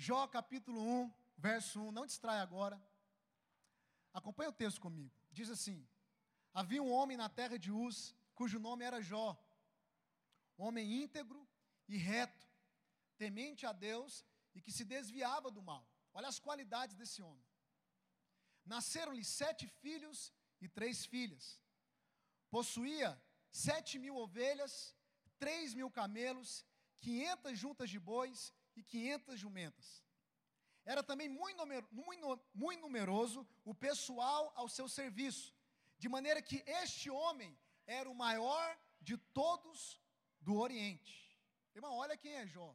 [0.00, 2.80] Jó capítulo 1, verso 1, não distrai agora.
[4.14, 5.12] Acompanhe o texto comigo.
[5.32, 5.84] Diz assim:
[6.54, 9.36] Havia um homem na terra de Uz, cujo nome era Jó,
[10.56, 11.44] homem íntegro
[11.88, 12.46] e reto,
[13.16, 14.24] temente a Deus
[14.54, 15.84] e que se desviava do mal.
[16.14, 17.44] Olha as qualidades desse homem.
[18.64, 21.60] Nasceram-lhe sete filhos e três filhas.
[22.48, 23.20] Possuía
[23.50, 24.94] sete mil ovelhas,
[25.40, 26.64] três mil camelos,
[27.00, 30.04] quinhentas juntas de bois e quinhentas jumentas.
[30.84, 35.54] Era também muito, muito, muito numeroso o pessoal ao seu serviço,
[35.98, 40.00] de maneira que este homem era o maior de todos
[40.40, 41.14] do Oriente.
[41.74, 42.74] Irmão, olha quem é Jó.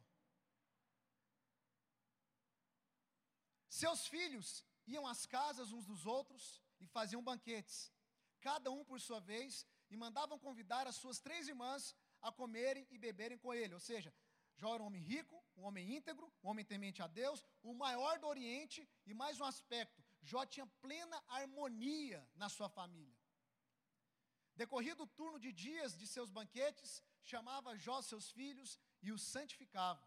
[3.68, 7.92] Seus filhos iam às casas uns dos outros e faziam banquetes,
[8.40, 12.98] cada um por sua vez, e mandavam convidar as suas três irmãs a comerem e
[12.98, 13.74] beberem com ele.
[13.74, 14.14] Ou seja,
[14.56, 18.18] Jó era um homem rico, um homem íntegro, um homem temente a Deus, o maior
[18.18, 23.18] do Oriente, e mais um aspecto: Jó tinha plena harmonia na sua família.
[24.54, 30.06] Decorrido o turno de dias de seus banquetes, chamava Jó seus filhos e os santificava.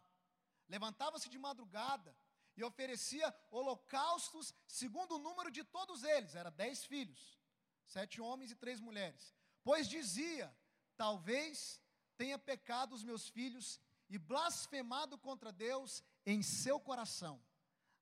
[0.70, 2.18] Levantava-se de madrugada
[2.56, 7.38] e oferecia holocaustos segundo o número de todos eles, era dez filhos,
[7.86, 9.36] sete homens e três mulheres.
[9.64, 10.56] Pois dizia:
[10.96, 11.82] talvez
[12.16, 17.44] tenha pecado os meus filhos e blasfemado contra Deus em seu coração.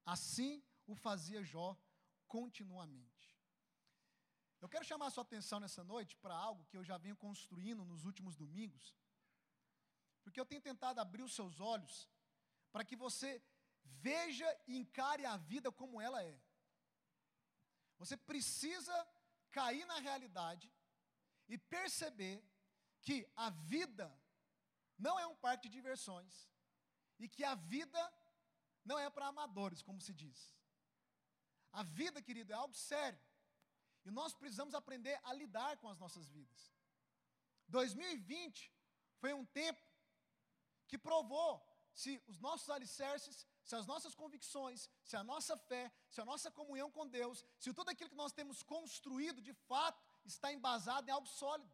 [0.06, 1.78] Assim o fazia Jó
[2.28, 3.16] continuamente.
[4.62, 7.86] Eu quero chamar a sua atenção nessa noite para algo que eu já venho construindo
[7.86, 8.96] nos últimos domingos,
[10.24, 12.10] porque eu tenho tentado abrir os seus olhos
[12.72, 13.44] para que você
[13.84, 16.42] veja e encare a vida como ela é.
[17.98, 19.08] Você precisa
[19.52, 20.72] cair na realidade
[21.48, 22.44] e perceber
[23.02, 24.12] que a vida
[24.98, 26.50] não é um parque de diversões
[27.20, 28.14] e que a vida
[28.84, 30.56] não é para amadores, como se diz.
[31.72, 33.20] A vida, querido, é algo sério.
[34.06, 36.74] E nós precisamos aprender a lidar com as nossas vidas.
[37.68, 38.72] 2020
[39.18, 39.82] foi um tempo
[40.88, 41.52] que provou
[41.94, 46.52] se os nossos alicerces, se as nossas convicções, se a nossa fé, se a nossa
[46.52, 51.12] comunhão com Deus, se tudo aquilo que nós temos construído de fato está embasado em
[51.12, 51.74] algo sólido.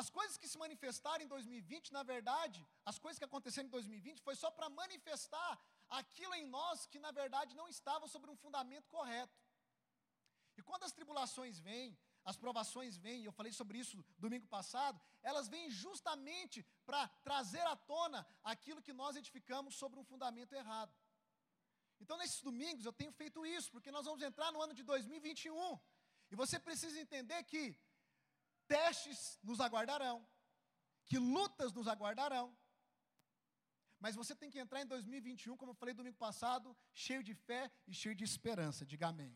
[0.00, 4.20] As coisas que se manifestaram em 2020, na verdade, as coisas que aconteceram em 2020
[4.26, 5.52] foi só para manifestar
[6.00, 9.38] aquilo em nós que na verdade não estava sobre um fundamento correto.
[10.58, 11.96] E quando as tribulações vêm,
[12.30, 17.76] as provações vêm, eu falei sobre isso domingo passado, elas vêm justamente para trazer à
[17.76, 20.92] tona aquilo que nós edificamos sobre um fundamento errado.
[22.00, 25.78] Então, nesses domingos, eu tenho feito isso, porque nós vamos entrar no ano de 2021.
[26.30, 27.78] E você precisa entender que
[28.74, 30.26] testes nos aguardarão,
[31.04, 32.56] que lutas nos aguardarão.
[33.98, 37.70] Mas você tem que entrar em 2021, como eu falei domingo passado, cheio de fé
[37.86, 38.84] e cheio de esperança.
[38.84, 39.34] Diga amém.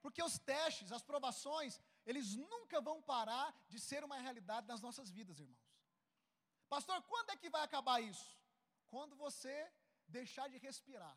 [0.00, 5.10] Porque os testes, as provações, eles nunca vão parar de ser uma realidade nas nossas
[5.10, 5.72] vidas, irmãos.
[6.68, 8.28] Pastor, quando é que vai acabar isso?
[8.88, 9.56] Quando você
[10.08, 11.16] deixar de respirar.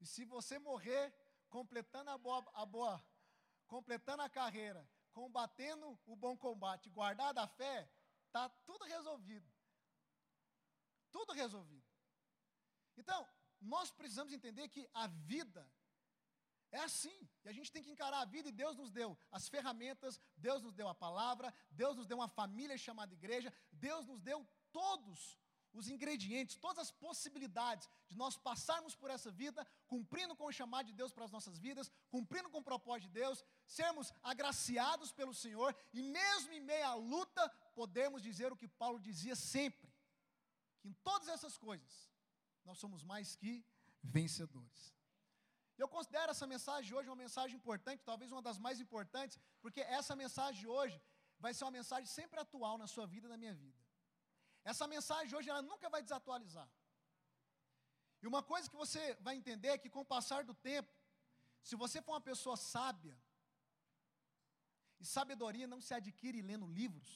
[0.00, 1.12] E se você morrer
[1.48, 3.04] completando a boa, a boa
[3.66, 7.76] completando a carreira, combatendo o bom combate, guardada a fé,
[8.26, 9.48] está tudo resolvido.
[11.10, 11.88] Tudo resolvido.
[12.96, 13.20] Então,
[13.60, 15.64] nós precisamos entender que a vida
[16.70, 17.18] é assim.
[17.44, 20.62] E a gente tem que encarar a vida e Deus nos deu as ferramentas, Deus
[20.62, 21.52] nos deu a palavra,
[21.82, 25.36] Deus nos deu uma família chamada igreja, Deus nos deu todos
[25.72, 30.86] os ingredientes, todas as possibilidades de nós passarmos por essa vida, cumprindo com o chamado
[30.86, 35.34] de Deus para as nossas vidas, cumprindo com o propósito de Deus, sermos agraciados pelo
[35.34, 39.92] Senhor e mesmo em meio à luta, podemos dizer o que Paulo dizia sempre:
[40.80, 42.10] que em todas essas coisas
[42.64, 43.64] nós somos mais que
[44.02, 44.94] vencedores.
[45.76, 50.16] Eu considero essa mensagem hoje uma mensagem importante, talvez uma das mais importantes, porque essa
[50.16, 51.00] mensagem hoje
[51.38, 53.77] vai ser uma mensagem sempre atual na sua vida e na minha vida.
[54.64, 56.68] Essa mensagem hoje ela nunca vai desatualizar.
[58.22, 60.92] E uma coisa que você vai entender é que com o passar do tempo,
[61.62, 63.16] se você for uma pessoa sábia,
[65.00, 67.10] e sabedoria não se adquire lendo livros,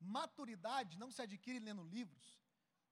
[0.00, 2.40] maturidade não se adquire lendo livros.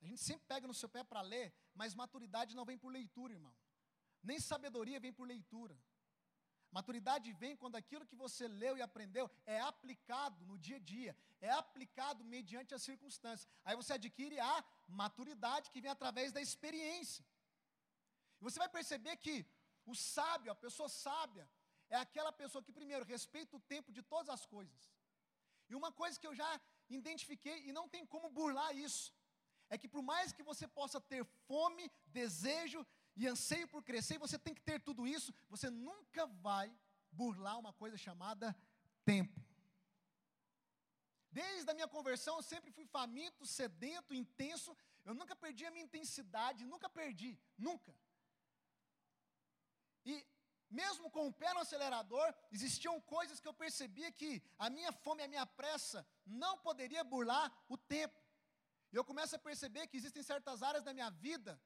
[0.00, 3.32] A gente sempre pega no seu pé para ler, mas maturidade não vem por leitura,
[3.32, 3.54] irmão.
[4.22, 5.76] Nem sabedoria vem por leitura.
[6.76, 9.24] Maturidade vem quando aquilo que você leu e aprendeu
[9.56, 11.12] é aplicado no dia a dia,
[11.48, 13.48] é aplicado mediante as circunstâncias.
[13.64, 14.54] Aí você adquire a
[15.02, 17.24] maturidade que vem através da experiência.
[18.40, 19.36] E você vai perceber que
[19.92, 21.48] o sábio, a pessoa sábia,
[21.88, 24.82] é aquela pessoa que, primeiro, respeita o tempo de todas as coisas.
[25.70, 26.50] E uma coisa que eu já
[27.00, 29.14] identifiquei, e não tem como burlar isso,
[29.70, 31.84] é que por mais que você possa ter fome,
[32.20, 32.84] desejo
[33.16, 36.74] e anseio por crescer, você tem que ter tudo isso, você nunca vai
[37.10, 38.54] burlar uma coisa chamada
[39.04, 39.40] tempo.
[41.30, 44.76] Desde a minha conversão, eu sempre fui faminto, sedento, intenso.
[45.04, 47.92] Eu nunca perdi a minha intensidade, nunca perdi, nunca.
[50.04, 50.24] E
[50.70, 55.22] mesmo com o pé no acelerador, existiam coisas que eu percebia que a minha fome,
[55.22, 58.20] a minha pressa não poderia burlar o tempo.
[58.92, 61.60] E eu começo a perceber que existem certas áreas da minha vida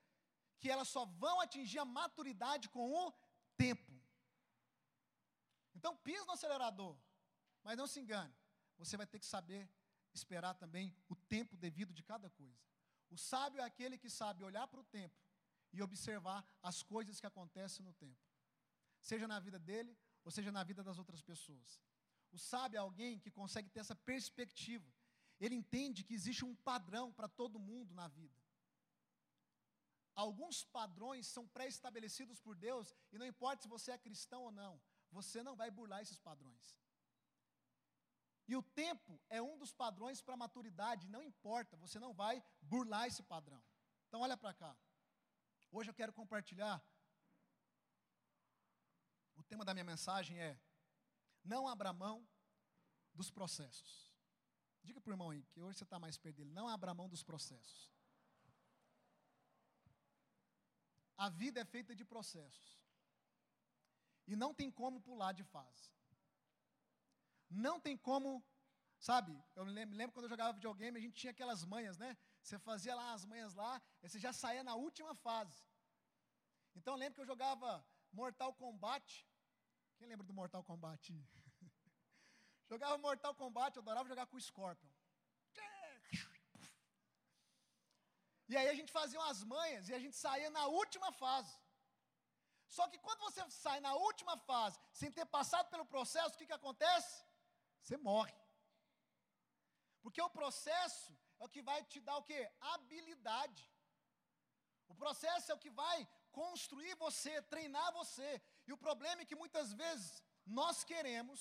[0.58, 3.12] que elas só vão atingir a maturidade com o
[3.56, 3.93] tempo.
[5.75, 6.96] Então, pisa no acelerador,
[7.62, 8.34] mas não se engane,
[8.76, 9.69] você vai ter que saber
[10.12, 12.60] esperar também o tempo devido de cada coisa.
[13.10, 15.16] O sábio é aquele que sabe olhar para o tempo
[15.72, 18.20] e observar as coisas que acontecem no tempo,
[19.00, 21.81] seja na vida dele ou seja na vida das outras pessoas.
[22.31, 24.87] O sábio é alguém que consegue ter essa perspectiva.
[25.40, 28.47] Ele entende que existe um padrão para todo mundo na vida.
[30.25, 34.73] Alguns padrões são pré-estabelecidos por Deus, e não importa se você é cristão ou não,
[35.12, 36.76] você não vai burlar esses padrões.
[38.49, 42.43] E o tempo é um dos padrões para a maturidade, não importa, você não vai
[42.61, 43.62] burlar esse padrão.
[44.09, 44.76] Então, olha para cá.
[45.70, 46.82] Hoje eu quero compartilhar.
[49.37, 50.61] O tema da minha mensagem é:
[51.44, 52.26] Não abra mão
[53.15, 54.11] dos processos.
[54.82, 56.50] Diga para o irmão aí, que hoje você está mais perto dele.
[56.50, 57.97] Não abra mão dos processos.
[61.25, 62.69] A vida é feita de processos.
[64.26, 65.91] E não tem como pular de fase.
[67.50, 68.31] Não tem como,
[68.99, 69.32] sabe?
[69.56, 72.17] Eu lembro, lembro quando eu jogava videogame, a gente tinha aquelas manhas, né?
[72.43, 75.61] Você fazia lá as manhas lá, e você já saía na última fase.
[76.76, 79.26] Então eu lembro que eu jogava Mortal Kombat.
[79.97, 81.12] Quem lembra do Mortal Kombat?
[82.70, 84.88] jogava Mortal Kombat, eu adorava jogar com o Scorpion.
[88.50, 91.54] E aí a gente fazia umas manhas e a gente saía na última fase.
[92.76, 96.46] Só que quando você sai na última fase, sem ter passado pelo processo, o que,
[96.50, 97.14] que acontece?
[97.82, 98.34] Você morre.
[100.02, 102.40] Porque o processo é o que vai te dar o quê?
[102.72, 103.64] Habilidade.
[104.88, 105.98] O processo é o que vai
[106.32, 108.30] construir você, treinar você.
[108.66, 111.40] E o problema é que muitas vezes nós queremos,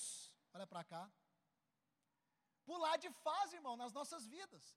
[0.53, 1.09] olha para cá,
[2.65, 4.75] pular de fase, irmão, nas nossas vidas.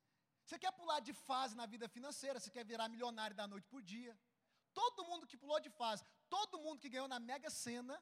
[0.50, 3.80] Você quer pular de fase na vida financeira, você quer virar milionário da noite por
[3.90, 4.12] dia.
[4.78, 7.96] Todo mundo que pulou de fase, todo mundo que ganhou na Mega Sena,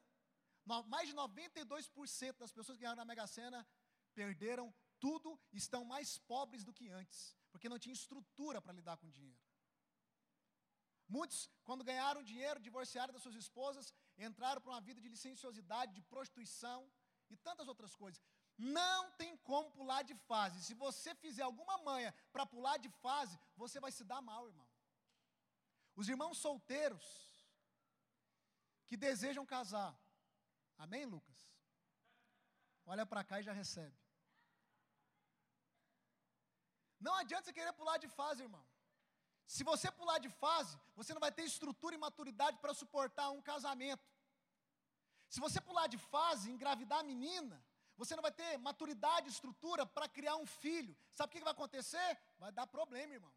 [0.93, 3.59] mais de 92% das pessoas que ganharam na Mega Sena
[4.15, 4.65] perderam
[5.05, 7.19] tudo estão mais pobres do que antes,
[7.51, 9.39] porque não tinha estrutura para lidar com dinheiro.
[11.07, 16.01] Muitos, quando ganharam dinheiro, divorciaram das suas esposas, entraram para uma vida de licenciosidade, de
[16.01, 16.91] prostituição
[17.29, 18.19] e tantas outras coisas.
[18.59, 20.61] Não tem como pular de fase.
[20.61, 24.67] Se você fizer alguma manha para pular de fase, você vai se dar mal, irmão.
[25.95, 27.05] Os irmãos solteiros
[28.85, 29.97] que desejam casar.
[30.77, 31.39] Amém, Lucas?
[32.85, 33.97] Olha para cá e já recebe.
[36.99, 38.65] Não adianta você querer pular de fase, irmão.
[39.47, 43.41] Se você pular de fase, você não vai ter estrutura e maturidade para suportar um
[43.41, 44.05] casamento.
[45.29, 47.63] Se você pular de fase, engravidar a menina,
[47.99, 50.95] você não vai ter maturidade, estrutura para criar um filho.
[51.11, 52.09] Sabe o que vai acontecer?
[52.43, 53.33] Vai dar problema, irmão.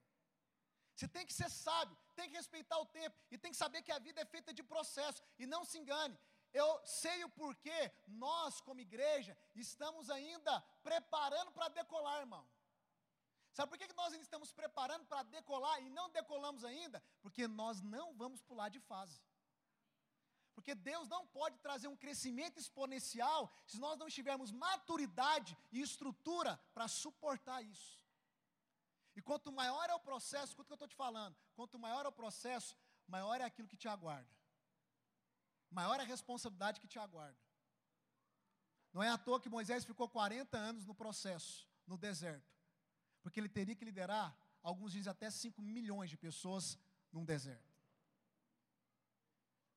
[0.95, 3.91] Você tem que ser sábio, tem que respeitar o tempo e tem que saber que
[3.91, 5.21] a vida é feita de processo.
[5.37, 6.17] E não se engane,
[6.55, 12.47] eu sei o porquê nós, como igreja, estamos ainda preparando para decolar, irmão.
[13.53, 17.03] Sabe por que nós ainda estamos preparando para decolar e não decolamos ainda?
[17.21, 19.21] Porque nós não vamos pular de fase.
[20.55, 26.57] Porque Deus não pode trazer um crescimento exponencial se nós não tivermos maturidade e estrutura
[26.75, 28.03] para suportar isso.
[29.15, 32.05] E quanto maior é o processo, escuta o que eu estou te falando, quanto maior
[32.05, 34.31] é o processo, maior é aquilo que te aguarda.
[35.71, 37.39] Maior é a responsabilidade que te aguarda.
[38.93, 42.53] Não é à toa que Moisés ficou 40 anos no processo, no deserto.
[43.23, 46.79] Porque ele teria que liderar, alguns dizem até 5 milhões de pessoas
[47.11, 47.72] num deserto.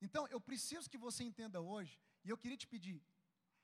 [0.01, 3.01] Então, eu preciso que você entenda hoje, e eu queria te pedir,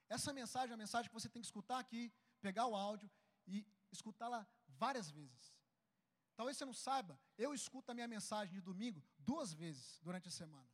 [0.10, 2.12] essa mensagem é uma mensagem que você tem que escutar aqui,
[2.42, 3.10] pegar o áudio
[3.48, 5.56] e escutá-la várias vezes.
[6.36, 10.32] Talvez você não saiba, eu escuto a minha mensagem de domingo duas vezes durante a
[10.32, 10.70] semana.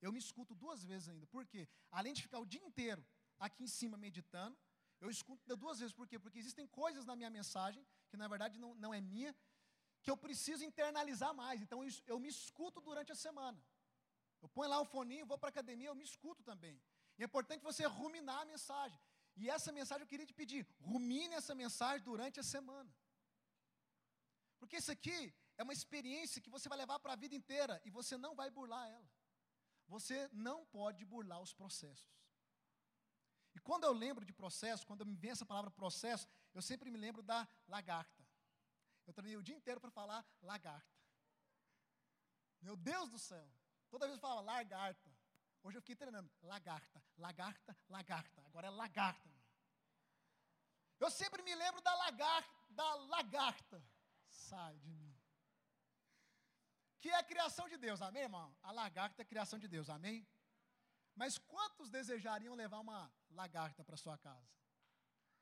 [0.00, 1.26] Eu me escuto duas vezes ainda.
[1.26, 1.68] Por quê?
[1.90, 3.04] Além de ficar o dia inteiro
[3.38, 4.56] aqui em cima meditando,
[5.00, 5.94] eu escuto duas vezes.
[5.94, 6.18] Por quê?
[6.18, 9.34] Porque existem coisas na minha mensagem, que na verdade não, não é minha,
[10.02, 11.60] que eu preciso internalizar mais.
[11.60, 13.62] Então eu, eu me escuto durante a semana.
[14.42, 16.80] Eu ponho lá o foninho, vou para a academia, eu me escuto também.
[17.18, 18.98] E é importante você ruminar a mensagem.
[19.36, 22.90] E essa mensagem eu queria te pedir, rumine essa mensagem durante a semana.
[24.58, 27.90] Porque isso aqui é uma experiência que você vai levar para a vida inteira e
[27.90, 29.10] você não vai burlar ela.
[29.88, 32.10] Você não pode burlar os processos.
[33.54, 36.98] E quando eu lembro de processo, quando me vem essa palavra processo, eu sempre me
[36.98, 38.24] lembro da lagarta.
[39.06, 40.96] Eu treinei o dia inteiro para falar lagarta.
[42.60, 43.50] Meu Deus do céu.
[43.90, 45.10] Toda vez eu falava lagarta.
[45.62, 46.30] Hoje eu fiquei treinando.
[46.42, 48.42] Lagarta, lagarta, lagarta.
[48.46, 49.30] Agora é lagarta.
[50.98, 53.84] Eu sempre me lembro da lagarta, da lagarta.
[54.28, 55.16] Sai de mim.
[57.00, 58.54] Que é a criação de Deus, amém, irmão?
[58.62, 60.26] A lagarta é a criação de Deus, amém?
[61.14, 64.48] Mas quantos desejariam levar uma lagarta para sua casa?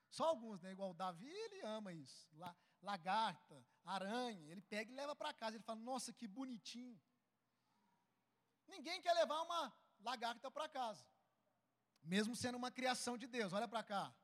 [0.09, 0.73] Só alguns, né?
[0.73, 2.28] Igual o Davi, ele ama isso.
[2.37, 5.57] La, lagarta, aranha, ele pega e leva para casa.
[5.57, 6.99] Ele fala, nossa, que bonitinho.
[8.69, 11.05] Ninguém quer levar uma lagarta para casa.
[12.03, 14.15] Mesmo sendo uma criação de Deus, olha para cá.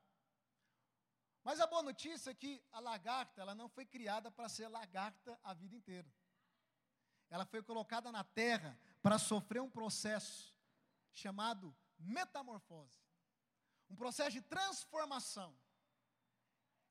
[1.43, 5.39] Mas a boa notícia é que a lagarta, ela não foi criada para ser lagarta
[5.43, 6.11] a vida inteira.
[7.29, 10.55] Ela foi colocada na terra para sofrer um processo
[11.13, 12.99] chamado metamorfose.
[13.89, 15.55] Um processo de transformação.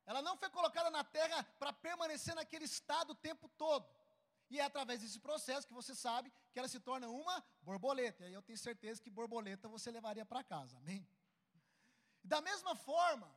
[0.06, 3.88] Ela não foi colocada na terra para permanecer naquele estado o tempo todo.
[4.50, 8.22] E é através desse processo que você sabe que ela se torna uma borboleta.
[8.22, 10.76] E aí eu tenho certeza que borboleta você levaria para casa.
[10.78, 11.06] Amém?
[12.22, 13.28] Da mesma forma,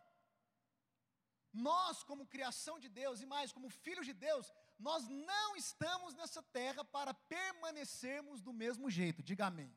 [1.51, 6.41] nós, como criação de Deus, e mais, como filhos de Deus, nós não estamos nessa
[6.43, 9.23] terra para permanecermos do mesmo jeito.
[9.23, 9.75] Diga amém.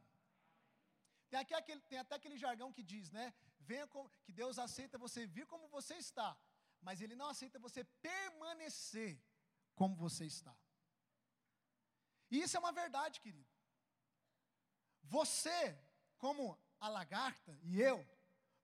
[1.31, 3.33] Tem, aquele, tem até aquele jargão que diz, né?
[3.61, 6.37] Venha com, que Deus aceita você vir como você está,
[6.83, 9.23] mas Ele não aceita você permanecer
[9.75, 10.55] como você está.
[12.31, 13.49] E isso é uma verdade, querido.
[15.03, 15.77] Você,
[16.19, 18.07] como a lagarta e eu,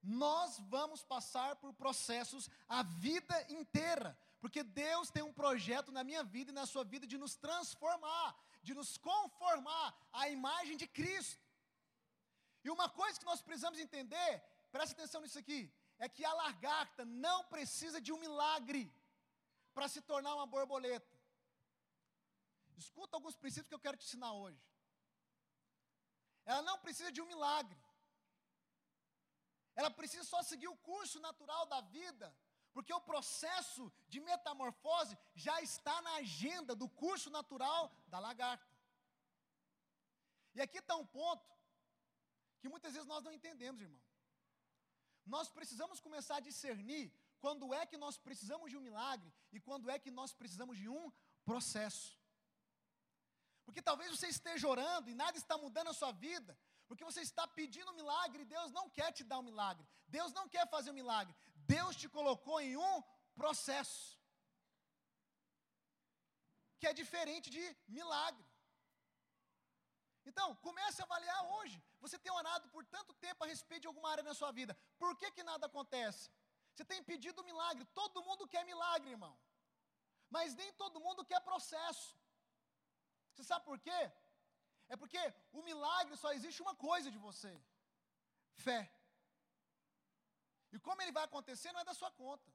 [0.01, 6.23] nós vamos passar por processos a vida inteira, porque Deus tem um projeto na minha
[6.23, 11.45] vida e na sua vida de nos transformar, de nos conformar à imagem de Cristo.
[12.63, 17.03] E uma coisa que nós precisamos entender, presta atenção nisso aqui, é que a lagarta
[17.03, 18.93] não precisa de um milagre
[19.73, 21.16] para se tornar uma borboleta.
[22.83, 24.63] Escuta alguns princípios que eu quero te ensinar hoje.
[26.45, 27.79] Ela não precisa de um milagre.
[29.75, 32.27] Ela precisa só seguir o curso natural da vida,
[32.73, 38.75] porque o processo de metamorfose já está na agenda do curso natural da lagarta.
[40.55, 41.55] E aqui está um ponto
[42.59, 44.01] que muitas vezes nós não entendemos, irmão.
[45.25, 49.89] Nós precisamos começar a discernir quando é que nós precisamos de um milagre e quando
[49.89, 51.11] é que nós precisamos de um
[51.43, 52.16] processo.
[53.67, 56.51] Porque talvez você esteja orando e nada está mudando a sua vida,
[56.87, 59.85] porque você está pedindo um milagre e Deus não quer te dar um milagre.
[60.17, 61.35] Deus não quer fazer um milagre.
[61.75, 62.95] Deus te colocou em um
[63.41, 64.17] processo.
[66.79, 67.65] Que é diferente de
[67.97, 68.45] milagre.
[70.29, 71.77] Então, comece a avaliar hoje.
[71.99, 74.73] Você tem orado por tanto tempo a respeito de alguma área na sua vida.
[74.97, 76.23] Por que, que nada acontece?
[76.73, 77.83] Você tem pedido milagre.
[77.93, 79.35] Todo mundo quer milagre, irmão.
[80.29, 82.15] Mas nem todo mundo quer processo.
[83.37, 84.11] Você sabe por quê?
[84.89, 87.51] É porque o milagre só existe uma coisa de você:
[88.55, 88.91] fé.
[90.73, 92.51] E como ele vai acontecer não é da sua conta.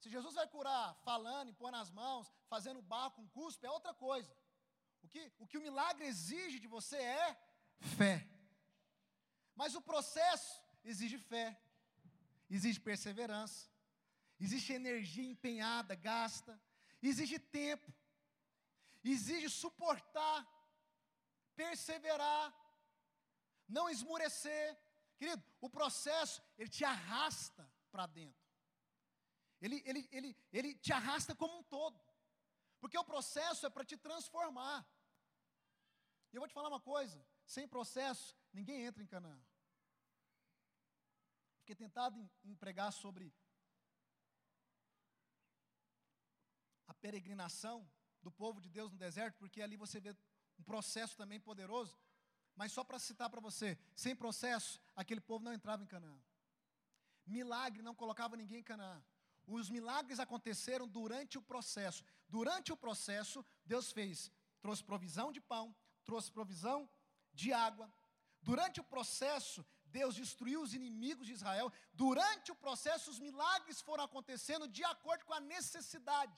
[0.00, 4.34] Se Jesus vai curar falando pôr nas mãos, fazendo barro com cuspe, é outra coisa.
[5.02, 7.36] O que, o que o milagre exige de você é
[7.98, 8.26] fé.
[9.54, 11.60] Mas o processo exige fé,
[12.50, 13.68] exige perseverança,
[14.40, 16.58] existe energia empenhada, gasta,
[17.02, 17.92] exige tempo,
[19.10, 20.46] exige suportar,
[21.54, 22.54] perseverar,
[23.68, 24.78] não esmurecer.
[25.16, 28.42] Querido, o processo, ele te arrasta para dentro.
[29.60, 31.98] Ele, ele, ele, ele te arrasta como um todo.
[32.80, 34.86] Porque o processo é para te transformar.
[36.32, 39.40] E eu vou te falar uma coisa: sem processo, ninguém entra em Canaã.
[41.60, 43.32] Fiquei tentado em, em pregar sobre
[46.86, 47.90] a peregrinação
[48.24, 50.12] do povo de Deus no deserto, porque ali você vê
[50.58, 51.96] um processo também poderoso.
[52.56, 56.18] Mas só para citar para você, sem processo, aquele povo não entrava em Canaã.
[57.26, 59.02] Milagre não colocava ninguém em Canaã.
[59.46, 62.02] Os milagres aconteceram durante o processo.
[62.28, 66.88] Durante o processo, Deus fez, trouxe provisão de pão, trouxe provisão
[67.32, 67.92] de água.
[68.42, 69.64] Durante o processo,
[69.98, 71.72] Deus destruiu os inimigos de Israel.
[71.92, 76.36] Durante o processo, os milagres foram acontecendo de acordo com a necessidade.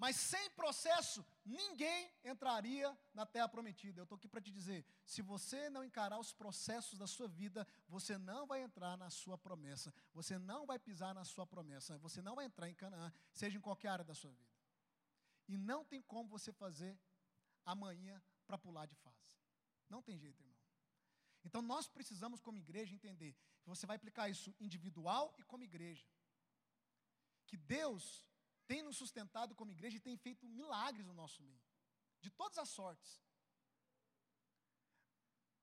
[0.00, 4.00] Mas sem processo, ninguém entraria na terra prometida.
[4.00, 7.66] Eu estou aqui para te dizer: se você não encarar os processos da sua vida,
[7.86, 12.22] você não vai entrar na sua promessa, você não vai pisar na sua promessa, você
[12.22, 14.56] não vai entrar em Canaã, seja em qualquer área da sua vida.
[15.46, 16.98] E não tem como você fazer
[17.66, 19.36] amanhã para pular de fase.
[19.88, 20.56] Não tem jeito, irmão.
[21.44, 23.36] Então nós precisamos, como igreja, entender
[23.70, 26.06] você vai aplicar isso individual e como igreja.
[27.46, 28.26] Que Deus
[28.70, 31.60] tem nos sustentado como igreja e tem feito milagres no nosso meio,
[32.20, 33.20] de todas as sortes.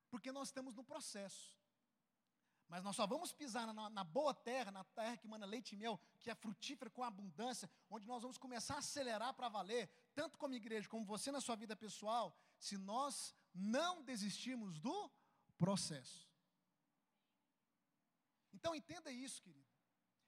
[0.10, 1.56] Porque nós estamos no processo.
[2.68, 5.78] Mas nós só vamos pisar na, na, boa terra, na terra que manda leite e
[5.78, 10.38] mel, que é frutífera com abundância, onde nós vamos começar a acelerar para valer, tanto
[10.38, 15.10] como igreja, como você na sua vida pessoal, se nós não desistirmos do
[15.58, 16.30] processo.
[18.52, 19.67] Então entenda isso, querido.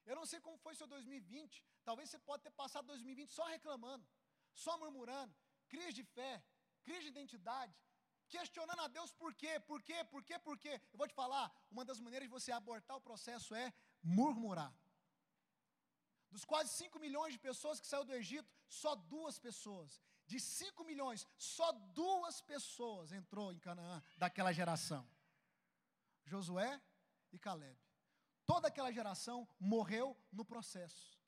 [0.06, 1.64] Eu não sei como foi seu 2020.
[1.84, 4.06] Talvez você pode ter passado 2020 só reclamando,
[4.52, 5.34] só murmurando,
[5.68, 6.42] crise de fé,
[6.82, 7.74] crise de identidade,
[8.28, 10.80] questionando a Deus por quê, por quê, por quê, por quê.
[10.92, 14.72] Eu vou te falar, uma das maneiras de você abortar o processo é murmurar.
[16.30, 20.00] Dos quase 5 milhões de pessoas que saiu do Egito, só duas pessoas.
[20.26, 25.04] De 5 milhões, só duas pessoas entrou em Canaã daquela geração.
[26.24, 26.80] Josué
[27.32, 27.76] e Caleb.
[28.52, 31.18] Toda aquela geração morreu no processo.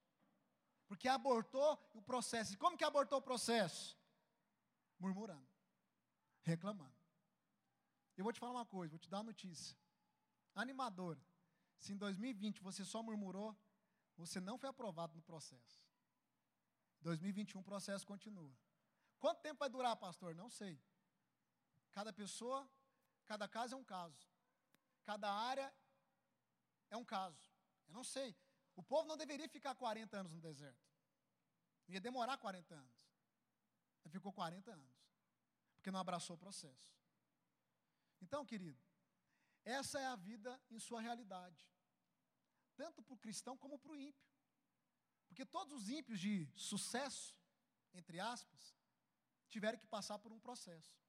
[0.88, 2.52] Porque abortou o processo.
[2.52, 3.96] E como que abortou o processo?
[4.98, 5.52] Murmurando
[6.42, 6.92] reclamando.
[8.16, 9.76] Eu vou te falar uma coisa, vou te dar uma notícia.
[10.54, 11.20] Animadora.
[11.78, 13.56] Se em 2020 você só murmurou,
[14.16, 15.82] você não foi aprovado no processo.
[17.00, 18.52] 2021 o processo continua.
[19.18, 20.34] Quanto tempo vai durar, pastor?
[20.34, 20.80] Não sei.
[21.90, 22.68] Cada pessoa,
[23.24, 24.20] cada caso é um caso.
[25.04, 25.72] Cada área
[26.92, 27.42] é um caso.
[27.88, 28.36] Eu não sei.
[28.76, 30.86] O povo não deveria ficar 40 anos no deserto.
[31.88, 32.96] Ia demorar 40 anos.
[34.04, 35.02] Ele ficou 40 anos
[35.74, 36.94] porque não abraçou o processo.
[38.20, 38.80] Então, querido,
[39.64, 41.68] essa é a vida em sua realidade,
[42.76, 44.28] tanto para o cristão como para o ímpio.
[45.26, 47.34] Porque todos os ímpios de sucesso,
[47.92, 48.76] entre aspas,
[49.48, 51.01] tiveram que passar por um processo.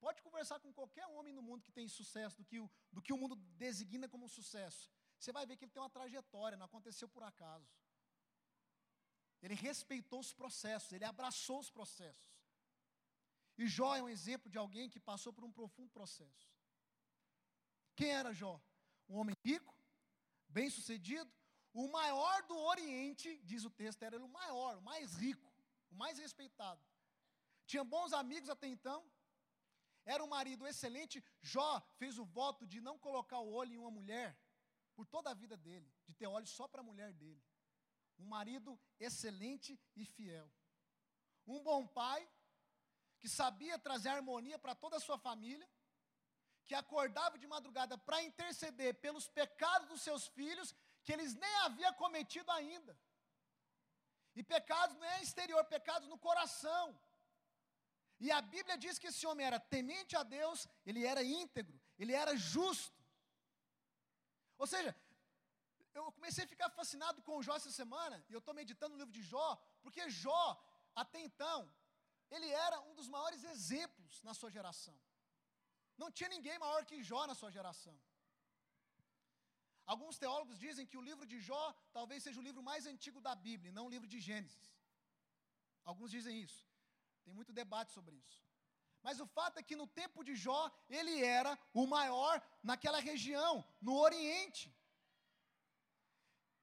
[0.00, 3.12] Pode conversar com qualquer homem no mundo que tem sucesso, do que o, do que
[3.12, 3.34] o mundo
[3.64, 4.90] designa como sucesso.
[5.18, 7.68] Você vai ver que ele tem uma trajetória, não aconteceu por acaso.
[9.42, 12.30] Ele respeitou os processos, ele abraçou os processos.
[13.56, 16.48] E Jó é um exemplo de alguém que passou por um profundo processo.
[17.96, 18.60] Quem era Jó?
[19.08, 19.74] Um homem rico,
[20.48, 21.30] bem-sucedido,
[21.72, 25.52] o maior do Oriente, diz o texto, era o maior, o mais rico,
[25.90, 26.80] o mais respeitado.
[27.66, 29.04] Tinha bons amigos até então,
[30.14, 31.22] era um marido excelente.
[31.42, 34.28] Jó fez o voto de não colocar o olho em uma mulher
[34.96, 37.42] por toda a vida dele, de ter olhos só para a mulher dele.
[38.18, 40.50] Um marido excelente e fiel.
[41.46, 42.20] Um bom pai,
[43.20, 45.68] que sabia trazer harmonia para toda a sua família,
[46.64, 51.92] que acordava de madrugada para interceder pelos pecados dos seus filhos, que eles nem haviam
[51.94, 52.98] cometido ainda.
[54.34, 56.98] E pecados não é exterior, pecados no coração.
[58.20, 62.12] E a Bíblia diz que esse homem era temente a Deus, ele era íntegro, ele
[62.12, 63.00] era justo.
[64.62, 64.94] Ou seja,
[65.94, 69.12] eu comecei a ficar fascinado com Jó essa semana, e eu estou meditando no livro
[69.12, 69.48] de Jó,
[69.82, 70.44] porque Jó,
[70.94, 71.58] até então,
[72.30, 74.98] ele era um dos maiores exemplos na sua geração.
[75.96, 77.96] Não tinha ninguém maior que Jó na sua geração.
[79.92, 83.34] Alguns teólogos dizem que o livro de Jó talvez seja o livro mais antigo da
[83.34, 84.66] Bíblia, não o livro de Gênesis.
[85.82, 86.67] Alguns dizem isso.
[87.28, 88.42] Tem muito debate sobre isso.
[89.02, 93.62] Mas o fato é que no tempo de Jó, ele era o maior naquela região,
[93.86, 94.74] no Oriente.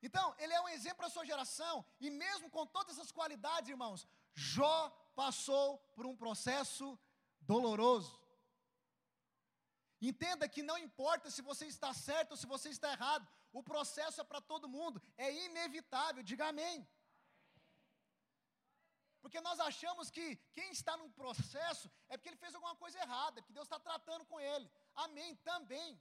[0.02, 3.70] Então, ele é um exemplo para a sua geração, e mesmo com todas essas qualidades,
[3.70, 6.88] irmãos, Jó passou por um processo
[7.42, 8.20] doloroso.
[10.02, 14.20] Entenda que não importa se você está certo ou se você está errado, o processo
[14.20, 16.88] é para todo mundo, é inevitável, diga amém.
[19.26, 23.42] Porque nós achamos que quem está num processo é porque ele fez alguma coisa errada,
[23.46, 24.68] que Deus está tratando com ele.
[25.06, 26.00] Amém, também.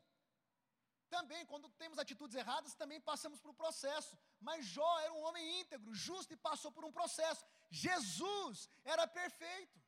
[1.08, 4.12] Também, quando temos atitudes erradas, também passamos por um processo.
[4.38, 7.42] Mas Jó era um homem íntegro, justo e passou por um processo.
[7.70, 9.80] Jesus era perfeito.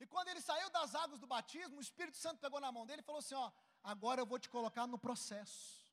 [0.00, 3.02] E quando ele saiu das águas do batismo, o Espírito Santo pegou na mão dele
[3.02, 5.84] e falou assim: Ó, agora eu vou te colocar no processo.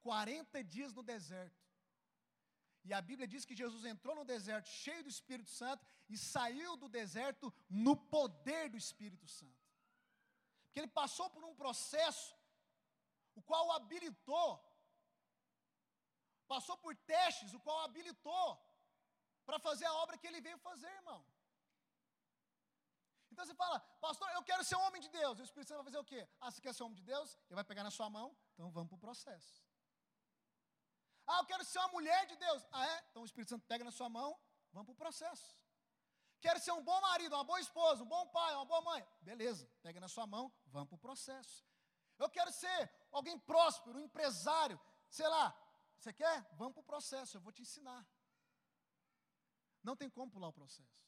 [0.00, 1.61] 40 dias no deserto.
[2.84, 6.76] E a Bíblia diz que Jesus entrou no deserto cheio do Espírito Santo e saiu
[6.76, 9.62] do deserto no poder do Espírito Santo.
[10.64, 12.34] Porque ele passou por um processo
[13.34, 14.50] o qual o habilitou,
[16.46, 18.48] passou por testes, o qual o habilitou
[19.46, 21.24] para fazer a obra que ele veio fazer, irmão.
[23.30, 25.38] Então você fala, pastor, eu quero ser um homem de Deus.
[25.38, 26.28] E o Espírito Santo vai fazer o quê?
[26.40, 27.38] Ah, você quer ser um homem de Deus?
[27.46, 29.61] Ele vai pegar na sua mão, então vamos para o processo.
[31.26, 32.64] Ah, eu quero ser uma mulher de Deus.
[32.70, 33.04] Ah, é?
[33.10, 34.38] Então o Espírito Santo pega na sua mão,
[34.72, 35.56] Vamos para o processo.
[36.40, 39.06] Quero ser um bom marido, uma boa esposa, um bom pai, uma boa mãe.
[39.20, 41.64] Beleza, pega na sua mão, vamos para o processo.
[42.18, 45.54] Eu quero ser alguém próspero, um empresário, sei lá.
[45.98, 46.48] Você quer?
[46.54, 48.04] Vamos para o processo, eu vou te ensinar.
[49.84, 51.02] Não tem como pular o processo.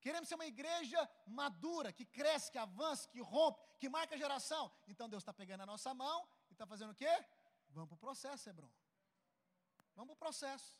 [0.00, 4.72] Queremos ser uma igreja madura, que cresce, que avança, que rompe, que marca a geração.
[4.88, 7.12] Então Deus está pegando a nossa mão e está fazendo o quê?
[7.68, 8.70] Vamos para o processo, Hebron.
[10.00, 10.70] Vamos para o processo.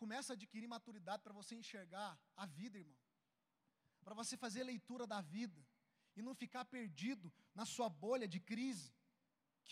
[0.00, 2.98] Começa a adquirir maturidade para você enxergar a vida, irmão.
[4.04, 5.60] Para você fazer leitura da vida.
[6.16, 8.90] E não ficar perdido na sua bolha de crise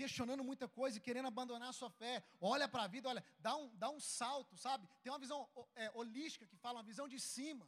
[0.01, 2.15] questionando muita coisa e querendo abandonar a sua fé.
[2.41, 4.89] Olha para a vida, olha, dá um, dá um salto, sabe?
[5.03, 5.41] Tem uma visão
[5.75, 7.67] é, holística que fala, uma visão de cima.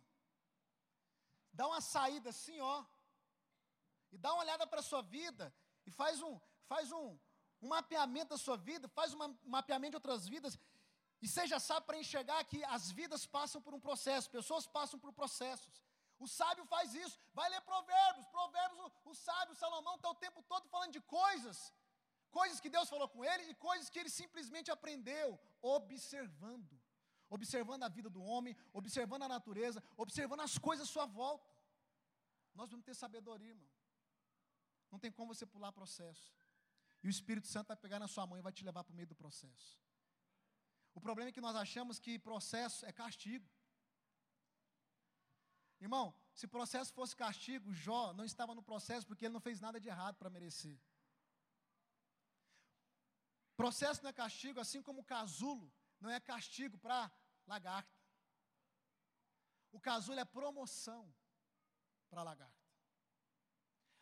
[1.53, 2.79] Dá uma saída assim, ó.
[4.11, 6.41] E dá uma olhada para a sua vida e faz um,
[6.73, 7.19] faz um,
[7.63, 10.59] um mapeamento da sua vida, faz um mapeamento de outras vidas.
[11.25, 15.13] E seja sábio para enxergar que as vidas passam por um processo, pessoas passam por
[15.13, 15.77] processos.
[16.19, 17.17] O sábio faz isso.
[17.39, 18.27] Vai ler provérbios.
[18.37, 21.73] Provérbios, o, o sábio, Salomão, está o tempo todo falando de coisas
[22.33, 26.75] coisas que Deus falou com ele e coisas que ele simplesmente aprendeu observando.
[27.37, 31.51] Observando a vida do homem, observando a natureza, observando as coisas à sua volta.
[32.55, 33.71] Nós vamos ter sabedoria, irmão.
[34.91, 36.27] Não tem como você pular processo.
[37.03, 38.97] E o Espírito Santo vai pegar na sua mão e vai te levar para o
[38.97, 39.81] meio do processo.
[40.95, 43.49] O problema é que nós achamos que processo é castigo.
[45.81, 49.81] Irmão, se processo fosse castigo, Jó não estava no processo porque ele não fez nada
[49.81, 50.79] de errado para merecer.
[53.57, 57.11] Processo não é castigo, assim como casulo não é castigo para
[57.47, 58.01] lagarta.
[59.73, 61.13] O casulo é promoção
[62.11, 62.63] para lagarta.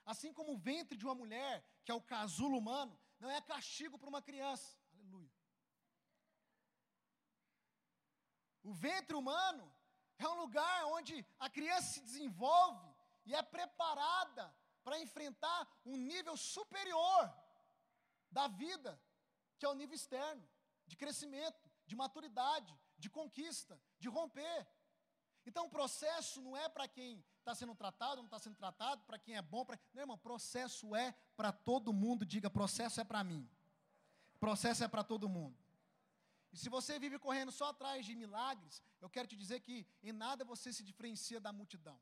[0.04, 3.98] Assim como o ventre de uma mulher, que é o casulo humano, não é castigo
[3.98, 4.78] para uma criança.
[4.94, 5.30] Aleluia.
[8.62, 9.72] O ventre humano
[10.18, 12.88] é um lugar onde a criança se desenvolve
[13.24, 17.32] e é preparada para enfrentar um nível superior
[18.30, 19.00] da vida
[19.60, 20.42] que é o nível externo,
[20.86, 24.66] de crescimento, de maturidade, de conquista, de romper.
[25.44, 29.18] Então, o processo não é para quem está sendo tratado, não está sendo tratado, para
[29.18, 29.64] quem é bom.
[29.64, 29.78] Pra...
[29.92, 32.24] Não, irmão, processo é para todo mundo.
[32.24, 33.48] Diga, processo é para mim.
[34.38, 35.58] Processo é para todo mundo.
[36.52, 40.12] E se você vive correndo só atrás de milagres, eu quero te dizer que em
[40.12, 42.00] nada você se diferencia da multidão.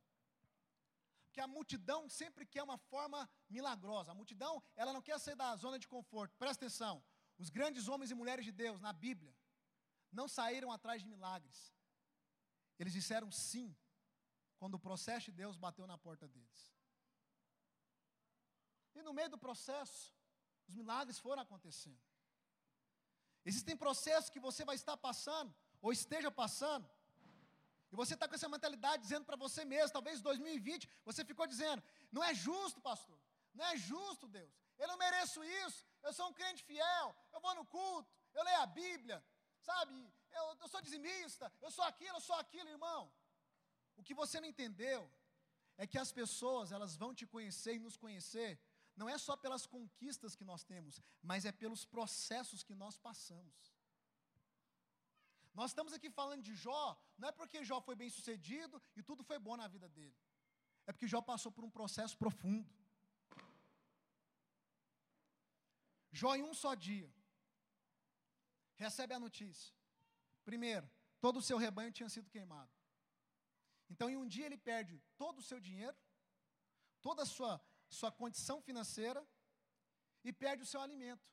[1.25, 4.13] Porque a multidão sempre quer uma forma milagrosa.
[4.13, 6.35] A multidão, ela não quer sair da zona de conforto.
[6.37, 7.03] Presta atenção.
[7.37, 9.35] Os grandes homens e mulheres de Deus na Bíblia
[10.11, 11.73] não saíram atrás de milagres.
[12.79, 13.77] Eles disseram sim
[14.59, 16.61] quando o processo de Deus bateu na porta deles.
[18.95, 20.13] E no meio do processo,
[20.69, 22.01] os milagres foram acontecendo.
[23.45, 26.89] Existem processos que você vai estar passando, ou esteja passando,
[27.91, 31.83] e você está com essa mentalidade dizendo para você mesmo, talvez 2020, você ficou dizendo:
[32.13, 33.19] não é justo, pastor,
[33.55, 37.55] não é justo, Deus, eu não mereço isso, eu sou um crente fiel, eu vou
[37.55, 39.25] no culto, eu leio a Bíblia,
[39.61, 39.95] sabe?
[40.31, 43.11] Eu, eu sou dizimista, eu sou aquilo, eu sou aquilo, irmão.
[43.99, 45.01] O que você não entendeu
[45.77, 48.51] é que as pessoas, elas vão te conhecer e nos conhecer,
[49.01, 53.59] não é só pelas conquistas que nós temos, mas é pelos processos que nós passamos.
[55.55, 56.85] Nós estamos aqui falando de Jó,
[57.17, 60.17] não é porque Jó foi bem sucedido e tudo foi bom na vida dele,
[60.87, 62.69] é porque Jó passou por um processo profundo.
[66.11, 67.13] Jó, em um só dia,
[68.77, 69.75] recebe a notícia.
[70.45, 70.89] Primeiro,
[71.21, 72.78] todo o seu rebanho tinha sido queimado.
[73.91, 75.97] Então, em um dia, ele perde todo o seu dinheiro,
[77.01, 79.27] toda a sua, sua condição financeira
[80.25, 81.27] e perde o seu alimento,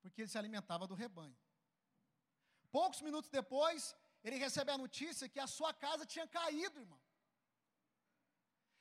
[0.00, 1.36] porque ele se alimentava do rebanho.
[2.70, 7.00] Poucos minutos depois, ele recebe a notícia que a sua casa tinha caído, irmão.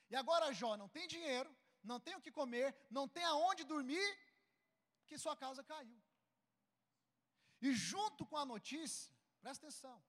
[0.09, 4.07] E agora Jó não tem dinheiro, não tem o que comer, não tem aonde dormir
[5.05, 6.01] que sua casa caiu.
[7.61, 10.03] E junto com a notícia, presta atenção,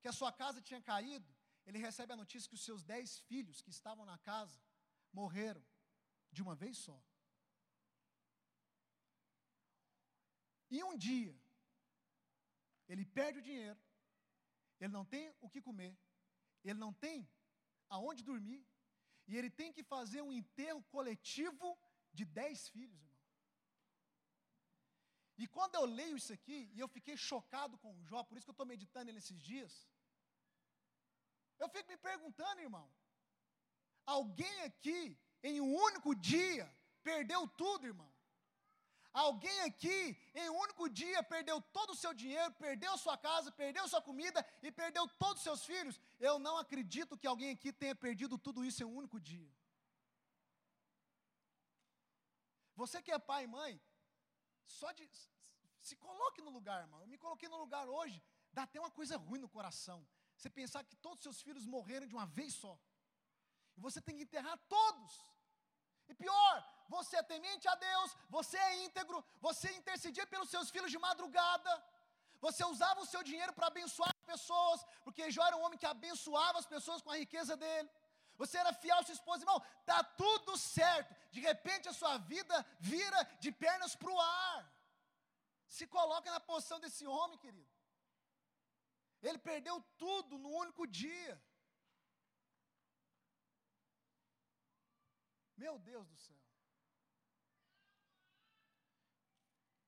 [0.00, 1.30] que a sua casa tinha caído,
[1.66, 4.58] ele recebe a notícia que os seus dez filhos que estavam na casa
[5.12, 5.64] morreram
[6.30, 6.98] de uma vez só.
[10.70, 11.34] E um dia,
[12.88, 13.80] ele perde o dinheiro,
[14.80, 15.96] ele não tem o que comer,
[16.62, 17.28] ele não tem
[17.88, 18.62] aonde dormir,
[19.26, 21.78] e ele tem que fazer um enterro coletivo
[22.12, 23.07] de dez filhos.
[25.42, 28.46] E quando eu leio isso aqui, e eu fiquei chocado com o Jó, por isso
[28.46, 29.72] que eu estou meditando nesses dias,
[31.62, 32.86] eu fico me perguntando, irmão,
[34.04, 35.00] alguém aqui,
[35.42, 36.66] em um único dia,
[37.02, 38.12] perdeu tudo, irmão?
[39.12, 43.86] Alguém aqui, em um único dia, perdeu todo o seu dinheiro, perdeu sua casa, perdeu
[43.88, 46.00] sua comida e perdeu todos os seus filhos?
[46.18, 49.50] Eu não acredito que alguém aqui tenha perdido tudo isso em um único dia.
[52.76, 53.80] Você que é pai e mãe,
[54.78, 55.08] só de.
[55.88, 57.00] Se coloque no lugar, irmão.
[57.00, 60.06] Eu me coloquei no lugar hoje, dá até uma coisa ruim no coração.
[60.36, 62.74] Você pensar que todos os seus filhos morreram de uma vez só.
[63.76, 65.12] E você tem que enterrar todos.
[66.08, 66.54] E pior,
[66.88, 71.72] você é temente a Deus, você é íntegro, você intercedia pelos seus filhos de madrugada,
[72.40, 76.58] você usava o seu dinheiro para abençoar pessoas, porque Jó era um homem que abençoava
[76.58, 77.88] as pessoas com a riqueza dele.
[78.40, 81.12] Você era fiel à sua esposa, irmão, está tudo certo.
[81.34, 84.62] De repente a sua vida vira de pernas para o ar.
[85.76, 87.70] Se coloca na posição desse homem, querido.
[89.20, 91.34] Ele perdeu tudo no único dia.
[95.56, 96.40] Meu Deus do céu.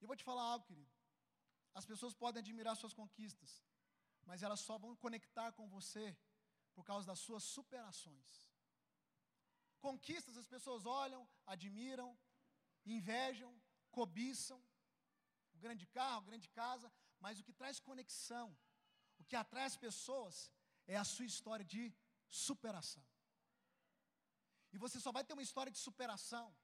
[0.01, 0.91] E eu vou te falar algo, querido.
[1.73, 3.63] As pessoas podem admirar suas conquistas,
[4.25, 6.05] mas elas só vão conectar com você
[6.75, 8.49] por causa das suas superações.
[9.81, 12.19] Conquistas as pessoas olham, admiram,
[12.85, 13.53] invejam,
[13.91, 14.63] cobiçam,
[15.55, 18.57] o grande carro, a grande casa, mas o que traz conexão,
[19.19, 20.51] o que atrai as pessoas
[20.87, 21.95] é a sua história de
[22.29, 23.05] superação.
[24.73, 26.55] E você só vai ter uma história de superação,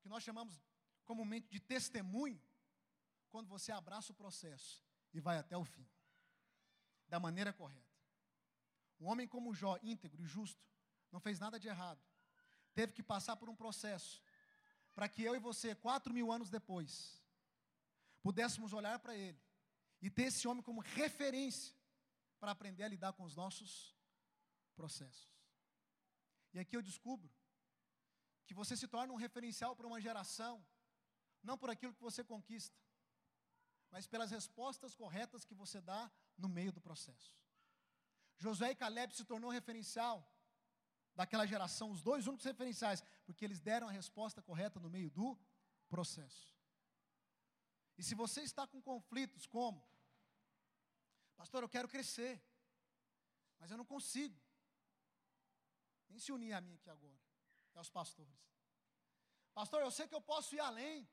[0.00, 0.60] que nós chamamos
[1.04, 2.40] comumente de testemunho,
[3.30, 5.88] quando você abraça o processo e vai até o fim,
[7.08, 7.89] da maneira correta.
[9.00, 10.62] Um homem como Jó, íntegro e justo,
[11.10, 12.00] não fez nada de errado,
[12.74, 14.22] teve que passar por um processo,
[14.94, 17.20] para que eu e você, quatro mil anos depois,
[18.22, 19.40] pudéssemos olhar para ele
[20.02, 21.74] e ter esse homem como referência
[22.38, 23.96] para aprender a lidar com os nossos
[24.74, 25.30] processos.
[26.52, 27.30] E aqui eu descubro
[28.46, 30.64] que você se torna um referencial para uma geração,
[31.42, 32.76] não por aquilo que você conquista,
[33.90, 37.38] mas pelas respostas corretas que você dá no meio do processo.
[38.40, 40.16] Josué e Caleb se tornou referencial
[41.14, 45.38] daquela geração, os dois únicos referenciais, porque eles deram a resposta correta no meio do
[45.88, 46.48] processo.
[47.98, 49.86] E se você está com conflitos como,
[51.36, 52.42] pastor, eu quero crescer,
[53.58, 54.40] mas eu não consigo.
[56.08, 57.20] Nem se unir a mim aqui agora,
[57.74, 58.40] e aos pastores.
[59.52, 61.06] Pastor, eu sei que eu posso ir além.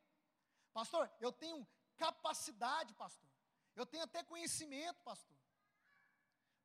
[0.72, 3.30] Pastor, eu tenho capacidade, pastor.
[3.76, 5.37] Eu tenho até conhecimento, pastor.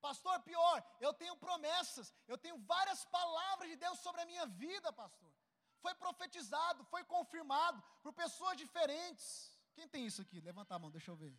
[0.06, 4.92] Pastor, pior, eu tenho promessas, eu tenho várias palavras de Deus sobre a minha vida,
[4.92, 5.32] pastor.
[5.80, 9.56] Foi profetizado, foi confirmado por pessoas diferentes.
[9.76, 10.40] Quem tem isso aqui?
[10.40, 11.34] Levanta a mão, deixa eu ver.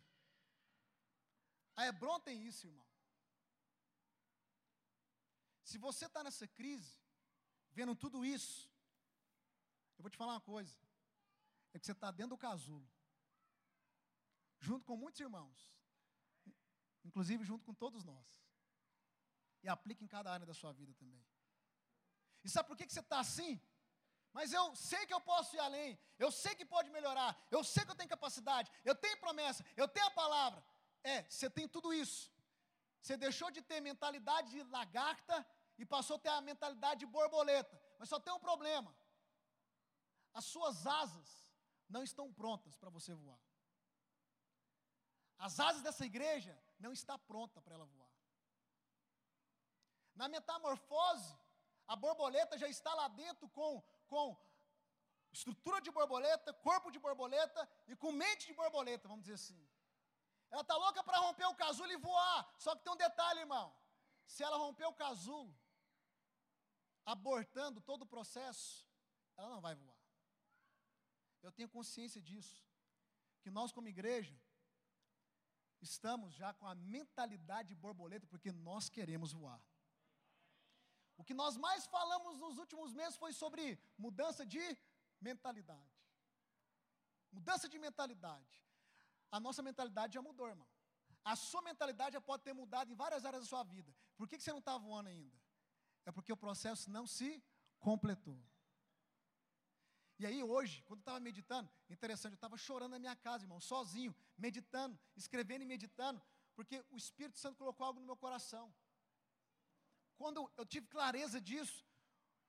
[1.76, 2.86] A Hebron tem isso, irmão.
[5.62, 6.98] Se você está nessa crise,
[7.70, 8.70] vendo tudo isso,
[9.98, 10.76] eu vou te falar uma coisa:
[11.74, 12.88] é que você está dentro do casulo,
[14.58, 15.70] junto com muitos irmãos,
[17.04, 18.43] inclusive junto com todos nós,
[19.64, 21.24] e aplica em cada área da sua vida também.
[22.44, 23.52] E sabe por que, que você está assim?
[24.36, 27.84] Mas eu sei que eu posso ir além, eu sei que pode melhorar, eu sei
[27.84, 30.62] que eu tenho capacidade, eu tenho promessa, eu tenho a palavra.
[31.02, 32.30] É, você tem tudo isso.
[33.00, 35.46] Você deixou de ter mentalidade de lagarta
[35.78, 37.80] e passou a ter a mentalidade de borboleta.
[37.98, 38.94] Mas só tem um problema:
[40.34, 41.28] as suas asas
[41.88, 43.40] não estão prontas para você voar.
[45.38, 48.03] As asas dessa igreja não está pronta para ela voar.
[50.14, 51.36] Na metamorfose,
[51.86, 54.36] a borboleta já está lá dentro com, com
[55.32, 59.68] estrutura de borboleta, corpo de borboleta e com mente de borboleta, vamos dizer assim.
[60.50, 62.54] Ela está louca para romper o casulo e voar.
[62.58, 63.74] Só que tem um detalhe, irmão.
[64.24, 65.52] Se ela romper o casulo,
[67.04, 68.86] abortando todo o processo,
[69.36, 69.98] ela não vai voar.
[71.42, 72.64] Eu tenho consciência disso.
[73.42, 74.40] Que nós, como igreja,
[75.82, 79.60] estamos já com a mentalidade de borboleta, porque nós queremos voar.
[81.16, 84.64] O que nós mais falamos nos últimos meses foi sobre mudança de
[85.20, 85.94] mentalidade.
[87.32, 88.62] Mudança de mentalidade.
[89.30, 90.68] A nossa mentalidade já mudou, irmão.
[91.24, 93.94] A sua mentalidade já pode ter mudado em várias áreas da sua vida.
[94.16, 95.36] Por que, que você não está voando ainda?
[96.04, 97.42] É porque o processo não se
[97.80, 98.38] completou.
[100.18, 103.60] E aí hoje, quando eu estava meditando, interessante, eu estava chorando na minha casa, irmão,
[103.60, 106.22] sozinho, meditando, escrevendo e meditando,
[106.54, 108.72] porque o Espírito Santo colocou algo no meu coração.
[110.16, 111.84] Quando eu tive clareza disso,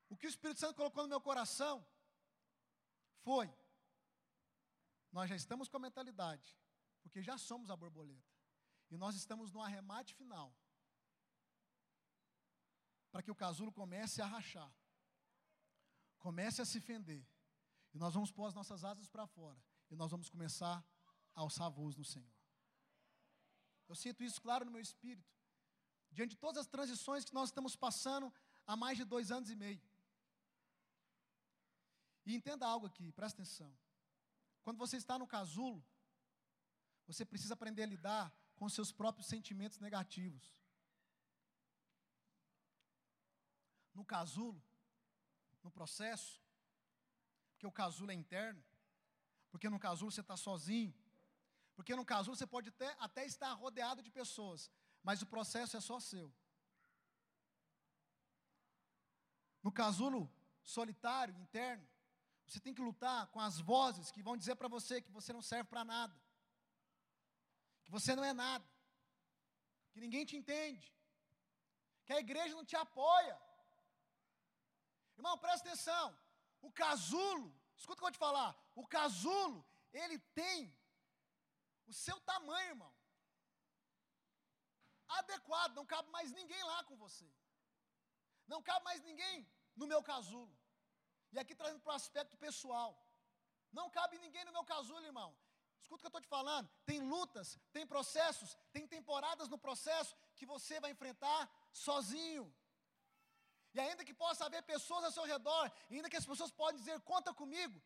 [0.09, 1.85] o que o Espírito Santo colocou no meu coração
[3.21, 3.53] foi:
[5.11, 6.57] nós já estamos com a mentalidade,
[7.01, 8.33] porque já somos a borboleta,
[8.91, 10.55] e nós estamos no arremate final
[13.11, 14.69] para que o casulo comece a rachar,
[16.19, 17.25] comece a se fender.
[17.93, 19.57] E nós vamos pôr as nossas asas para fora
[19.89, 20.85] e nós vamos começar
[21.33, 22.35] a alçar voos no Senhor.
[23.87, 25.34] Eu sinto isso claro no meu espírito,
[26.15, 28.27] diante de todas as transições que nós estamos passando
[28.65, 29.81] há mais de dois anos e meio.
[32.25, 33.71] E entenda algo aqui, presta atenção.
[34.63, 35.79] Quando você está no casulo,
[37.05, 38.25] você precisa aprender a lidar
[38.55, 40.45] com seus próprios sentimentos negativos.
[43.93, 44.61] No casulo,
[45.63, 46.41] no processo,
[47.51, 48.63] porque o casulo é interno,
[49.51, 50.93] porque no casulo você está sozinho,
[51.75, 54.71] porque no casulo você pode até, até estar rodeado de pessoas,
[55.07, 56.27] mas o processo é só seu.
[59.65, 60.21] No casulo
[60.63, 61.87] solitário, interno,
[62.47, 65.43] você tem que lutar com as vozes que vão dizer para você que você não
[65.43, 66.15] serve para nada,
[67.83, 68.67] que você não é nada,
[69.91, 70.91] que ninguém te entende,
[72.05, 73.39] que a igreja não te apoia.
[75.17, 76.17] Irmão, presta atenção.
[76.61, 78.51] O casulo, escuta o que eu vou te falar.
[78.73, 79.63] O casulo,
[79.93, 80.75] ele tem
[81.85, 82.94] o seu tamanho, irmão.
[85.07, 87.29] Adequado, não cabe mais ninguém lá com você.
[88.47, 90.55] Não cabe mais ninguém no meu casulo.
[91.31, 92.91] E aqui trazendo para o aspecto pessoal.
[93.71, 95.35] Não cabe ninguém no meu casulo, irmão.
[95.81, 96.69] Escuta o que eu estou te falando.
[96.85, 102.45] Tem lutas, tem processos, tem temporadas no processo que você vai enfrentar sozinho.
[103.73, 106.99] E ainda que possa haver pessoas ao seu redor, ainda que as pessoas podem dizer,
[107.01, 107.81] conta comigo,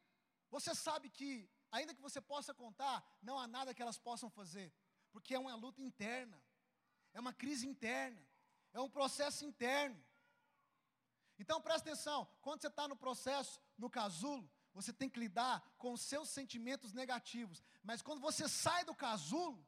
[0.49, 4.71] você sabe que, ainda que você possa contar, não há nada que elas possam fazer,
[5.11, 6.39] porque é uma luta interna,
[7.13, 8.21] é uma crise interna,
[8.73, 10.01] é um processo interno.
[11.37, 15.93] Então presta atenção, quando você está no processo, no casulo, você tem que lidar com
[15.93, 17.63] os seus sentimentos negativos.
[17.81, 19.65] Mas quando você sai do casulo,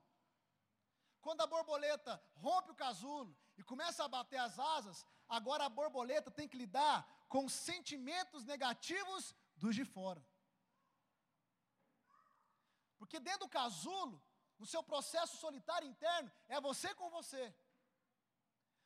[1.21, 6.29] quando a borboleta rompe o casulo e começa a bater as asas, agora a borboleta
[6.29, 10.25] tem que lidar com os sentimentos negativos dos de fora.
[12.97, 14.21] Porque dentro do casulo,
[14.61, 17.43] no seu processo solitário interno, é você com você.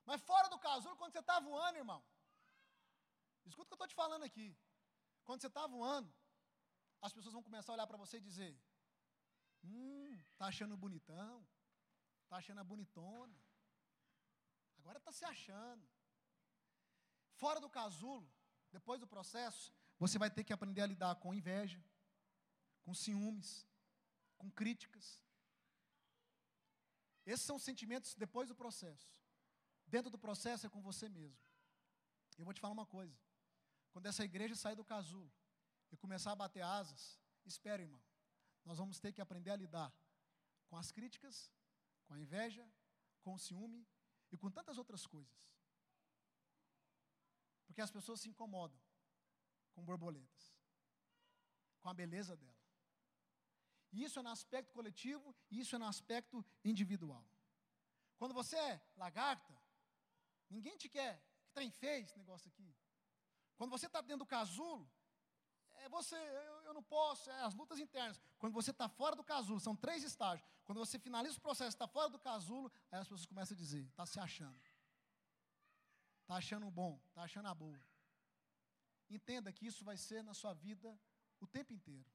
[0.09, 2.01] Mas fora do casulo, quando você está voando, irmão,
[3.45, 4.57] Escuta o que eu estou te falando aqui.
[5.23, 6.11] Quando você está voando,
[7.01, 8.59] as pessoas vão começar a olhar para você e dizer:
[9.63, 11.47] Hum, tá achando bonitão,
[12.27, 13.37] tá achando a bonitona.
[14.79, 15.87] Agora está se achando.
[17.33, 18.27] Fora do casulo,
[18.71, 21.83] depois do processo, você vai ter que aprender a lidar com inveja,
[22.83, 23.67] com ciúmes,
[24.37, 25.21] com críticas.
[27.25, 29.07] Esses são sentimentos depois do processo.
[29.87, 31.39] Dentro do processo é com você mesmo.
[32.37, 33.17] Eu vou te falar uma coisa.
[33.91, 35.31] Quando essa igreja sair do casulo
[35.91, 38.03] e começar a bater asas, espere, irmão.
[38.63, 39.93] Nós vamos ter que aprender a lidar
[40.67, 41.51] com as críticas,
[42.05, 42.67] com a inveja,
[43.21, 43.87] com o ciúme
[44.31, 45.45] e com tantas outras coisas.
[47.65, 48.79] Porque as pessoas se incomodam
[49.73, 50.53] com borboletas,
[51.79, 52.54] com a beleza dela.
[54.03, 57.23] Isso é no aspecto coletivo e isso é no aspecto individual.
[58.17, 59.55] Quando você é lagarta,
[60.49, 61.21] ninguém te quer.
[61.43, 62.75] Que trem fez esse negócio aqui?
[63.57, 64.89] Quando você está dentro do casulo,
[65.75, 68.19] é você, eu, eu não posso, é as lutas internas.
[68.37, 70.47] Quando você está fora do casulo, são três estágios.
[70.65, 73.85] Quando você finaliza o processo, está fora do casulo, aí as pessoas começam a dizer,
[73.87, 74.59] está se achando.
[76.21, 77.79] Está achando bom, está achando a boa.
[79.09, 80.99] Entenda que isso vai ser na sua vida
[81.39, 82.14] o tempo inteiro.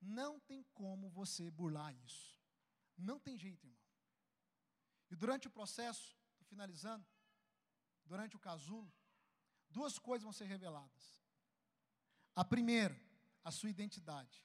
[0.00, 2.40] Não tem como você burlar isso.
[2.96, 3.80] Não tem jeito, irmão.
[5.10, 7.06] E durante o processo, estou finalizando,
[8.04, 8.90] durante o casulo,
[9.68, 11.22] duas coisas vão ser reveladas.
[12.34, 12.98] A primeira,
[13.44, 14.44] a sua identidade.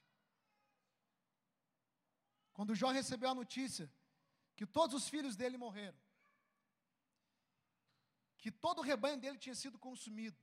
[2.53, 3.91] Quando Jó recebeu a notícia
[4.55, 5.99] que todos os filhos dele morreram,
[8.37, 10.37] que todo o rebanho dele tinha sido consumido,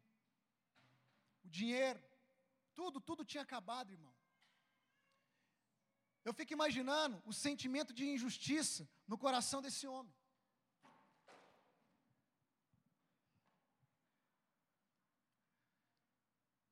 [1.44, 2.02] o dinheiro,
[2.74, 4.14] tudo, tudo tinha acabado, irmão.
[6.24, 10.14] Eu fico imaginando o sentimento de injustiça no coração desse homem.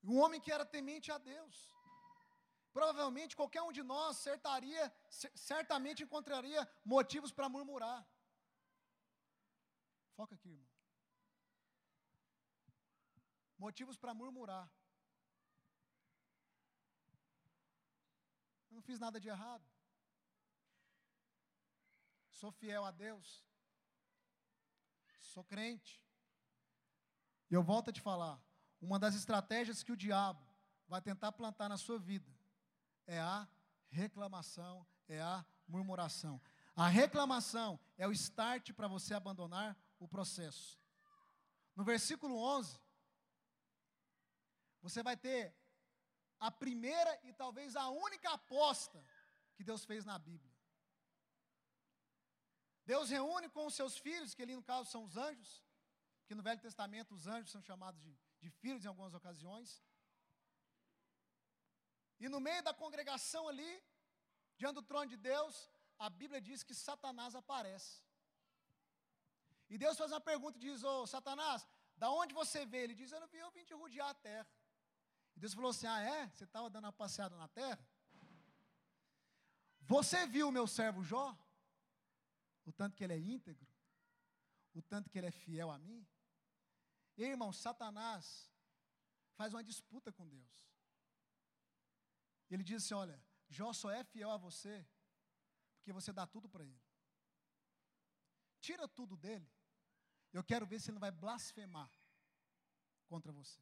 [0.02, 1.56] Um homem que era temente a Deus.
[2.72, 4.84] Provavelmente qualquer um de nós certaria,
[5.34, 8.00] certamente encontraria motivos para murmurar.
[10.16, 10.68] Foca aqui, irmão.
[13.58, 14.66] Motivos para murmurar.
[18.80, 19.62] Não fiz nada de errado.
[22.30, 23.44] Sou fiel a Deus.
[25.20, 26.02] Sou crente.
[27.50, 28.42] E eu volto a te falar.
[28.80, 30.42] Uma das estratégias que o diabo
[30.88, 32.34] vai tentar plantar na sua vida
[33.06, 33.46] é a
[33.90, 36.40] reclamação, é a murmuração.
[36.74, 40.80] A reclamação é o start para você abandonar o processo.
[41.76, 42.80] No versículo 11,
[44.80, 45.54] você vai ter
[46.40, 49.04] a primeira e talvez a única aposta
[49.54, 50.50] que Deus fez na Bíblia.
[52.92, 55.50] Deus reúne com os seus filhos, que ali no caso são os anjos,
[56.26, 59.68] que no Velho Testamento os anjos são chamados de, de filhos em algumas ocasiões.
[62.18, 63.72] E no meio da congregação ali,
[64.56, 65.68] diante do trono de Deus,
[65.98, 68.02] a Bíblia diz que Satanás aparece.
[69.68, 71.66] E Deus faz uma pergunta e diz: Ô oh, Satanás,
[71.96, 72.84] da onde você veio?
[72.84, 74.48] Ele diz: Eu vim, eu vim rodear a terra.
[75.40, 76.28] Deus falou assim: Ah, é?
[76.28, 77.84] Você estava dando uma passeada na terra?
[79.80, 81.36] Você viu o meu servo Jó?
[82.64, 83.66] O tanto que ele é íntegro?
[84.74, 86.06] O tanto que ele é fiel a mim?
[87.16, 88.50] E irmão, Satanás
[89.34, 90.70] faz uma disputa com Deus.
[92.50, 93.18] Ele diz assim: Olha,
[93.48, 94.86] Jó só é fiel a você
[95.78, 96.82] porque você dá tudo para ele.
[98.60, 99.50] Tira tudo dele.
[100.32, 101.90] Eu quero ver se ele não vai blasfemar
[103.08, 103.60] contra você.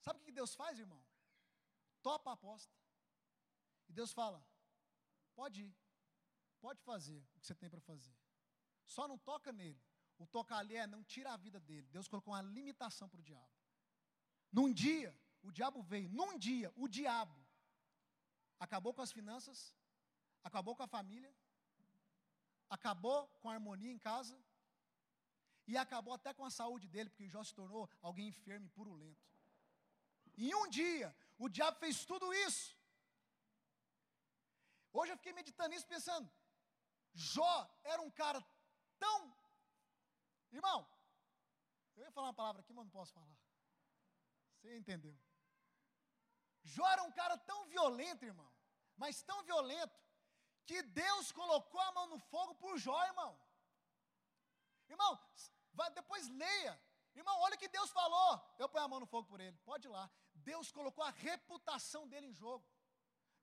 [0.00, 1.02] Sabe o que Deus faz, irmão?
[2.02, 2.74] Topa a aposta.
[3.88, 4.44] E Deus fala:
[5.34, 5.76] pode ir,
[6.60, 8.16] pode fazer o que você tem para fazer.
[8.84, 9.80] Só não toca nele.
[10.18, 11.86] O tocar ali é não tira a vida dele.
[11.90, 13.50] Deus colocou uma limitação para o diabo.
[14.52, 16.08] Num dia, o diabo veio.
[16.10, 17.38] Num dia, o diabo
[18.58, 19.74] acabou com as finanças,
[20.44, 21.34] acabou com a família,
[22.68, 24.38] acabou com a harmonia em casa
[25.66, 29.24] e acabou até com a saúde dele, porque Jó se tornou alguém enfermo e purulento.
[30.36, 32.76] Em um dia, o diabo fez tudo isso.
[34.92, 36.30] Hoje eu fiquei meditando nisso, pensando:
[37.14, 38.44] Jó era um cara
[38.98, 39.36] tão.
[40.52, 40.88] Irmão,
[41.96, 43.36] eu ia falar uma palavra aqui, mas não posso falar.
[44.54, 45.16] Você entendeu?
[46.62, 48.50] Jó era um cara tão violento, irmão,
[48.96, 49.98] mas tão violento,
[50.66, 53.38] que Deus colocou a mão no fogo por Jó, irmão.
[54.88, 55.18] Irmão,
[55.94, 56.80] depois leia.
[57.14, 58.40] Irmão, olha o que Deus falou.
[58.58, 59.56] Eu ponho a mão no fogo por ele.
[59.64, 60.10] Pode ir lá.
[60.34, 62.64] Deus colocou a reputação dele em jogo.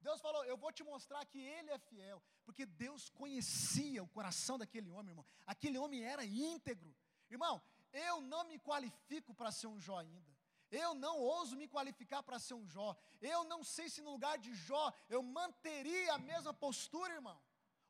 [0.01, 2.21] Deus falou: Eu vou te mostrar que ele é fiel.
[2.45, 5.25] Porque Deus conhecia o coração daquele homem, irmão.
[5.45, 6.95] Aquele homem era íntegro.
[7.29, 7.61] Irmão,
[7.91, 10.35] eu não me qualifico para ser um Jó ainda.
[10.69, 12.95] Eu não ouso me qualificar para ser um Jó.
[13.21, 17.39] Eu não sei se no lugar de Jó eu manteria a mesma postura, irmão.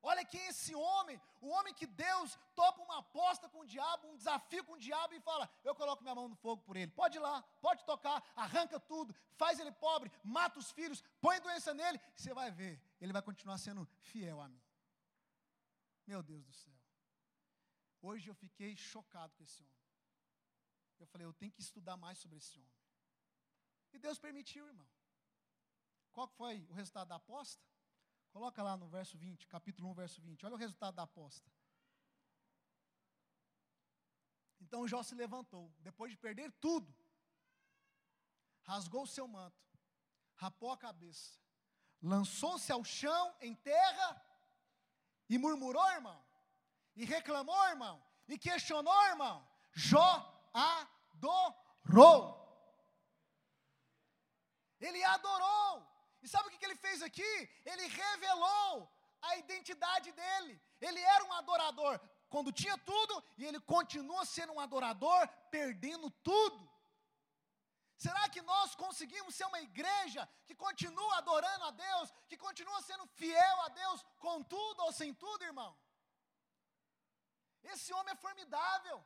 [0.10, 4.08] Olha quem é esse homem, o homem que Deus topa uma aposta com o diabo,
[4.08, 6.92] um desafio com o diabo e fala: Eu coloco minha mão no fogo por ele.
[7.02, 7.36] Pode ir lá,
[7.68, 12.00] pode tocar, arranca tudo, faz ele pobre, mata os filhos, põe doença nele.
[12.16, 14.64] Você vai ver, ele vai continuar sendo fiel a mim.
[16.06, 16.80] Meu Deus do céu.
[18.02, 19.78] Hoje eu fiquei chocado com esse homem.
[21.00, 22.78] Eu falei, eu tenho que estudar mais sobre esse homem.
[23.92, 24.88] E Deus permitiu, irmão.
[26.14, 27.64] Qual foi o resultado da aposta?
[28.32, 30.46] Coloca lá no verso 20, capítulo 1, verso 20.
[30.46, 31.50] Olha o resultado da aposta.
[34.62, 36.94] Então Jó se levantou, depois de perder tudo,
[38.64, 39.58] rasgou o seu manto,
[40.36, 41.40] rapou a cabeça,
[42.02, 44.22] lançou-se ao chão em terra
[45.30, 46.22] e murmurou, irmão,
[46.96, 49.48] e reclamou, irmão, e questionou, irmão.
[49.74, 52.36] Jó adorou.
[54.80, 55.97] Ele adorou.
[56.22, 57.34] E sabe o que ele fez aqui?
[57.66, 58.92] Ele revelou
[59.22, 60.62] a identidade dele.
[60.80, 62.00] Ele era um adorador
[62.30, 66.78] quando tinha tudo e ele continua sendo um adorador perdendo tudo.
[67.98, 73.08] Será que nós conseguimos ser uma igreja que continua adorando a Deus, que continua sendo
[73.08, 75.76] fiel a Deus com tudo ou sem tudo, irmão?
[77.64, 79.04] Esse homem é formidável.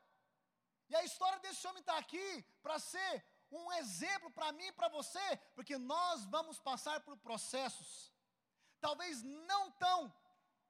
[0.89, 4.87] E a história desse homem está aqui para ser um exemplo para mim e para
[4.87, 8.11] você, porque nós vamos passar por processos,
[8.79, 10.13] talvez não tão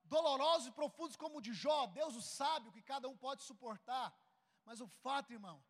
[0.03, 3.43] dolorosos e profundos como o de Jó, Deus o sabe o que cada um pode
[3.43, 4.13] suportar,
[4.65, 5.63] mas o fato, irmão,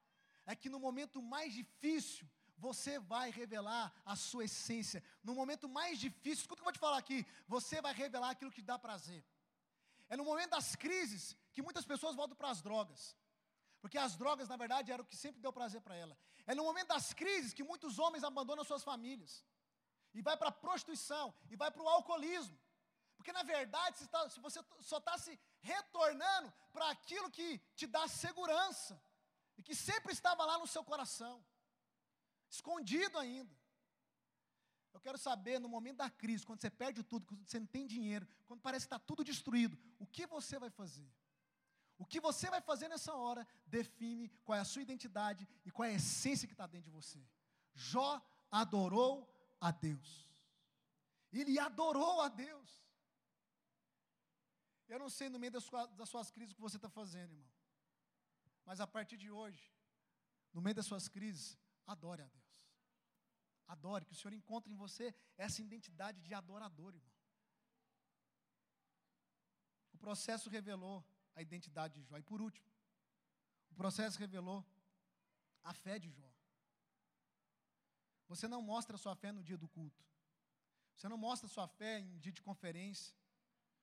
[0.46, 5.04] é que no momento mais difícil, você vai revelar a sua essência.
[5.24, 8.30] No momento mais difícil, escuta o que eu vou te falar aqui, você vai revelar
[8.30, 9.26] aquilo que dá prazer.
[10.08, 13.16] É no momento das crises que muitas pessoas voltam para as drogas.
[13.82, 16.16] Porque as drogas, na verdade, era o que sempre deu prazer para ela.
[16.46, 19.44] É no momento das crises que muitos homens abandonam suas famílias.
[20.14, 22.58] E vai para a prostituição, e vai para o alcoolismo.
[23.16, 27.88] Porque, na verdade, se, tá, se você só está se retornando para aquilo que te
[27.88, 29.02] dá segurança.
[29.58, 31.44] E que sempre estava lá no seu coração.
[32.50, 33.56] Escondido ainda.
[34.94, 37.88] Eu quero saber, no momento da crise, quando você perde tudo, quando você não tem
[37.88, 41.10] dinheiro, quando parece que está tudo destruído, o que você vai fazer?
[42.02, 45.88] O que você vai fazer nessa hora define qual é a sua identidade e qual
[45.88, 47.24] é a essência que está dentro de você.
[47.76, 49.14] Jó adorou
[49.60, 50.28] a Deus.
[51.32, 52.70] Ele adorou a Deus.
[54.88, 57.34] Eu não sei no meio das, suas, das suas crises o que você está fazendo,
[57.34, 57.52] irmão.
[58.66, 59.72] Mas a partir de hoje,
[60.52, 62.52] no meio das suas crises, adore a Deus.
[63.68, 67.14] Adore, que o Senhor encontre em você essa identidade de adorador, irmão.
[69.94, 71.06] O processo revelou
[71.36, 72.18] a identidade de Jó.
[72.18, 72.68] E por último,
[73.70, 74.66] o processo revelou
[75.64, 76.30] a fé de Jó.
[78.28, 80.04] Você não mostra sua fé no dia do culto.
[80.96, 83.16] Você não mostra sua fé em dia de conferência,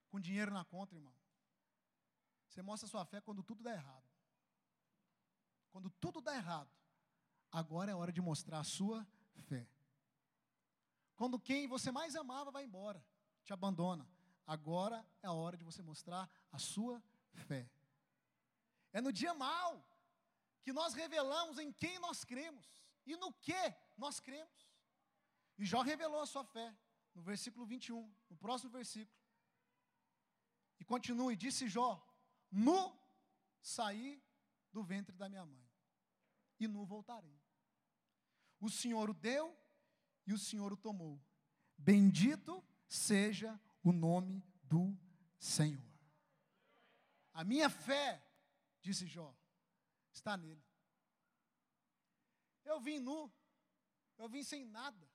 [0.08, 1.14] com dinheiro na conta, irmão.
[2.48, 4.08] Você mostra sua fé quando tudo dá errado.
[5.70, 6.70] Quando tudo dá errado,
[7.50, 9.06] agora é hora de mostrar a sua
[9.42, 9.68] fé.
[11.14, 13.04] Quando quem você mais amava vai embora,
[13.44, 14.08] te abandona,
[14.46, 17.17] agora é a hora de você mostrar a sua fé.
[18.92, 19.86] É no dia mal
[20.62, 22.66] que nós revelamos em quem nós cremos
[23.06, 24.68] e no que nós cremos.
[25.56, 26.76] E Jó revelou a sua fé
[27.14, 29.16] no versículo 21, no próximo versículo.
[30.78, 32.04] E continue, disse Jó:
[32.50, 32.96] Nu
[33.60, 34.22] saí
[34.72, 35.68] do ventre da minha mãe,
[36.60, 37.40] e nu voltarei.
[38.60, 39.56] O Senhor o deu
[40.26, 41.20] e o Senhor o tomou.
[41.76, 44.96] Bendito seja o nome do
[45.38, 45.87] Senhor.
[47.38, 48.20] A minha fé,
[48.82, 49.32] disse Jó,
[50.12, 50.64] está nele.
[52.64, 53.32] Eu vim nu,
[54.16, 55.08] eu vim sem nada.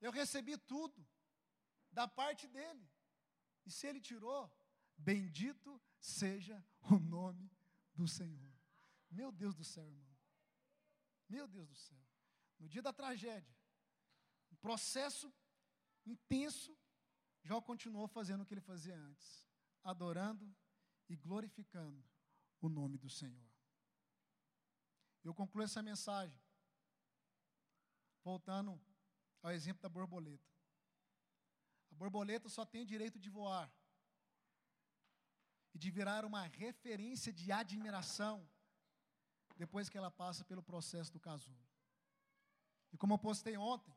[0.00, 1.04] Eu recebi tudo
[1.90, 2.88] da parte dele.
[3.66, 4.48] E se ele tirou,
[4.96, 7.50] bendito seja o nome
[7.94, 8.54] do Senhor.
[9.10, 10.16] Meu Deus do céu, irmão.
[11.28, 12.06] Meu Deus do céu.
[12.60, 13.56] No dia da tragédia,
[14.52, 15.34] um processo
[16.06, 16.78] intenso,
[17.44, 19.46] Jó continuou fazendo o que ele fazia antes,
[19.82, 20.50] adorando
[21.10, 22.02] e glorificando
[22.58, 23.52] o nome do Senhor.
[25.22, 26.40] Eu concluo essa mensagem
[28.22, 28.80] voltando
[29.42, 30.50] ao exemplo da borboleta.
[31.92, 33.70] A borboleta só tem o direito de voar
[35.74, 38.48] e de virar uma referência de admiração
[39.54, 41.62] depois que ela passa pelo processo do casulo.
[42.90, 43.94] E como eu postei ontem,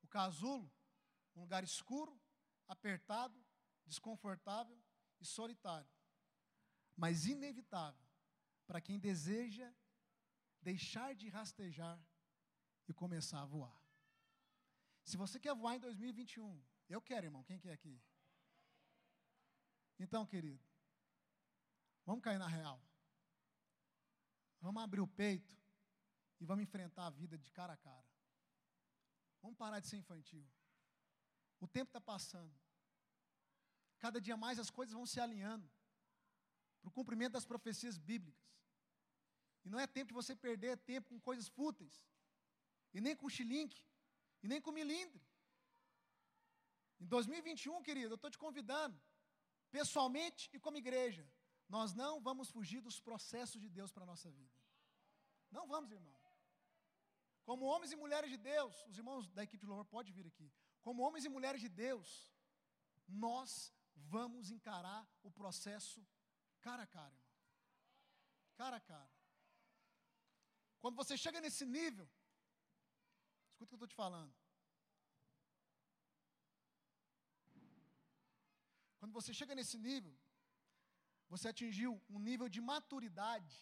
[0.00, 0.70] o casulo,
[1.34, 2.18] um lugar escuro,
[2.68, 3.42] apertado,
[3.86, 4.78] desconfortável
[5.20, 5.90] e solitário,
[6.96, 8.06] mas inevitável
[8.66, 9.72] para quem deseja
[10.60, 11.98] deixar de rastejar
[12.86, 13.80] e começar a voar.
[15.02, 18.00] Se você quer voar em 2021, eu quero, irmão, quem quer aqui?
[19.98, 20.62] Então, querido,
[22.04, 22.80] vamos cair na real.
[24.60, 25.56] Vamos abrir o peito
[26.40, 28.06] e vamos enfrentar a vida de cara a cara.
[29.40, 30.46] Vamos parar de ser infantil.
[31.60, 32.54] O tempo está passando.
[33.98, 35.68] Cada dia mais as coisas vão se alinhando
[36.80, 38.48] para o cumprimento das profecias bíblicas.
[39.64, 42.02] E não é tempo de você perder tempo com coisas fúteis,
[42.94, 43.76] e nem com xilink,
[44.42, 45.20] e nem com milindre.
[47.00, 48.98] Em 2021, querido, eu estou te convidando,
[49.70, 51.28] pessoalmente e como igreja,
[51.68, 54.58] nós não vamos fugir dos processos de Deus para a nossa vida.
[55.50, 56.16] Não vamos, irmão.
[57.44, 60.50] Como homens e mulheres de Deus, os irmãos da equipe de louvor podem vir aqui.
[60.88, 62.10] Como homens e mulheres de Deus,
[63.24, 63.50] nós
[64.14, 66.00] vamos encarar o processo
[66.66, 67.34] cara a cara, irmão.
[68.60, 69.12] Cara a cara.
[70.82, 72.08] Quando você chega nesse nível,
[73.50, 74.34] escuta o que eu estou te falando.
[78.98, 80.16] Quando você chega nesse nível,
[81.34, 83.58] você atingiu um nível de maturidade,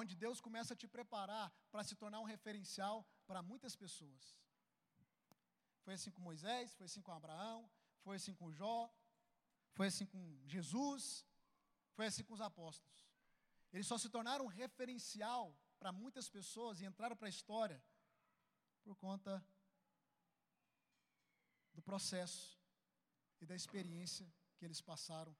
[0.00, 4.47] onde Deus começa a te preparar para se tornar um referencial para muitas pessoas.
[5.88, 7.66] Foi assim com Moisés, foi assim com Abraão,
[8.04, 8.94] foi assim com Jó,
[9.72, 11.24] foi assim com Jesus,
[11.94, 13.08] foi assim com os apóstolos.
[13.72, 17.82] Eles só se tornaram um referencial para muitas pessoas e entraram para a história
[18.82, 19.42] por conta
[21.72, 22.60] do processo
[23.40, 25.34] e da experiência que eles passaram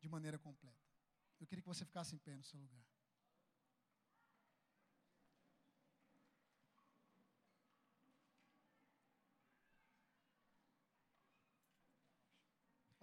[0.00, 0.84] de maneira completa.
[1.38, 2.89] Eu queria que você ficasse em pé no seu lugar.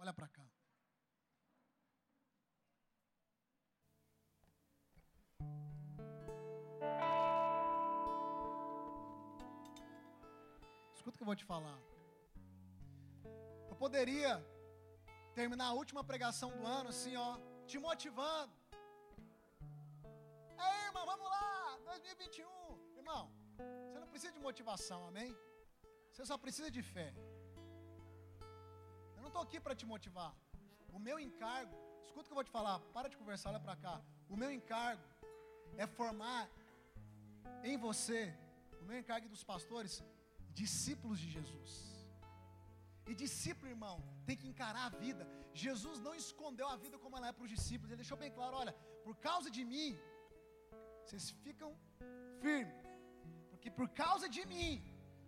[0.08, 0.42] Olha para cá.
[10.94, 11.78] Escuta o que eu vou te falar.
[13.68, 14.42] Eu poderia
[15.34, 17.36] terminar a última pregação do ano assim, ó,
[17.66, 18.54] te motivando.
[20.58, 22.96] Ei, irmão, vamos lá, 2021.
[22.96, 23.30] Irmão,
[23.90, 25.36] você não precisa de motivação, amém?
[26.10, 27.12] Você só precisa de fé.
[29.28, 30.30] Não estou aqui para te motivar.
[30.96, 31.74] O meu encargo,
[32.06, 33.94] escuta o que eu vou te falar, para de conversar, olha para cá.
[34.34, 35.02] O meu encargo
[35.82, 36.42] é formar
[37.70, 38.20] em você,
[38.80, 40.02] o meu encargo dos pastores,
[40.60, 41.72] discípulos de Jesus.
[43.10, 43.96] E discípulo, irmão,
[44.28, 45.26] tem que encarar a vida.
[45.52, 47.90] Jesus não escondeu a vida como ela é para os discípulos.
[47.90, 48.74] Ele deixou bem claro: olha,
[49.04, 49.90] por causa de mim,
[51.02, 51.70] vocês ficam
[52.40, 52.88] firmes,
[53.50, 54.72] porque por causa de mim,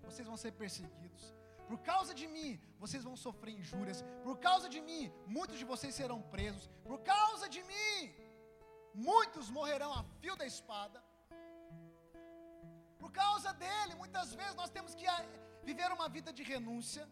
[0.09, 1.27] vocês vão ser perseguidos.
[1.71, 2.51] Por causa de mim,
[2.83, 3.99] vocês vão sofrer injúrias.
[4.27, 5.03] Por causa de mim,
[5.37, 6.65] muitos de vocês serão presos.
[6.89, 7.95] Por causa de mim,
[9.09, 10.99] muitos morrerão a fio da espada.
[13.03, 15.25] Por causa dele, muitas vezes nós temos que ah,
[15.71, 17.05] viver uma vida de renúncia.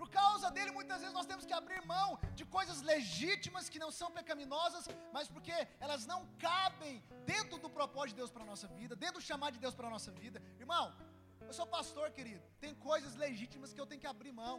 [0.00, 3.90] Por causa dele, muitas vezes nós temos que abrir mão de coisas legítimas que não
[3.98, 4.86] são pecaminosas,
[5.16, 9.20] mas porque elas não cabem dentro do propósito de Deus para a nossa vida, dentro
[9.20, 10.42] do chamado de Deus para a nossa vida.
[10.64, 10.86] Irmão,
[11.46, 12.44] eu sou pastor, querido.
[12.60, 14.58] Tem coisas legítimas que eu tenho que abrir mão,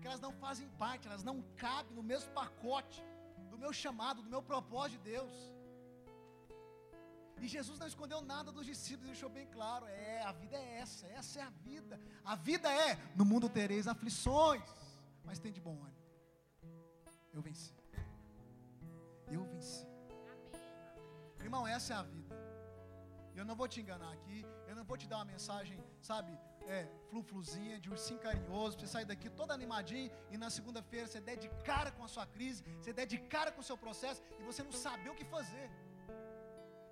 [0.00, 3.02] que elas não fazem parte, elas não cabem no mesmo pacote
[3.50, 5.32] do meu chamado, do meu propósito de Deus.
[7.40, 11.06] E Jesus não escondeu nada dos discípulos, deixou bem claro: é, a vida é essa,
[11.08, 12.00] essa é a vida.
[12.24, 14.62] A vida é: no mundo tereis aflições,
[15.24, 16.02] mas tem de bom ânimo.
[17.32, 17.74] Eu venci.
[19.26, 19.86] Eu venci.
[21.40, 22.21] Irmão, essa é a vida.
[23.34, 26.32] Eu não vou te enganar aqui, eu não vou te dar uma mensagem, sabe,
[26.66, 31.36] é, flufluzinha, de ursinho carinhoso, você sair daqui todo animadinho e na segunda-feira você der
[31.44, 34.42] de cara com a sua crise, você der de cara com o seu processo e
[34.42, 35.70] você não saber o que fazer.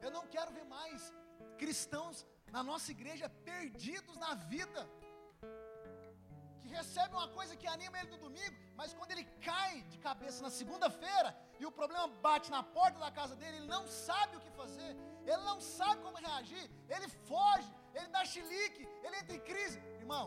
[0.01, 1.13] Eu não quero ver mais
[1.59, 4.83] cristãos na nossa igreja perdidos na vida.
[6.63, 10.43] Que recebem uma coisa que anima ele no domingo, mas quando ele cai de cabeça
[10.47, 14.41] na segunda-feira e o problema bate na porta da casa dele, ele não sabe o
[14.41, 14.91] que fazer,
[15.27, 19.79] ele não sabe como reagir, ele foge, ele dá chilique, ele entra em crise.
[19.99, 20.27] Irmão,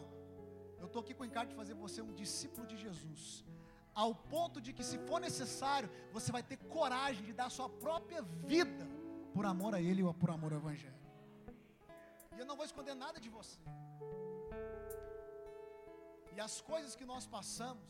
[0.80, 3.46] eu estou aqui com o encargo de fazer você um discípulo de Jesus,
[3.94, 8.22] ao ponto de que, se for necessário, você vai ter coragem de dar sua própria
[8.22, 8.86] vida
[9.34, 11.02] por amor a Ele ou por amor ao Evangelho.
[12.36, 13.60] E eu não vou esconder nada de você.
[16.36, 17.88] E as coisas que nós passamos,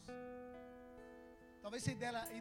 [1.64, 1.92] talvez você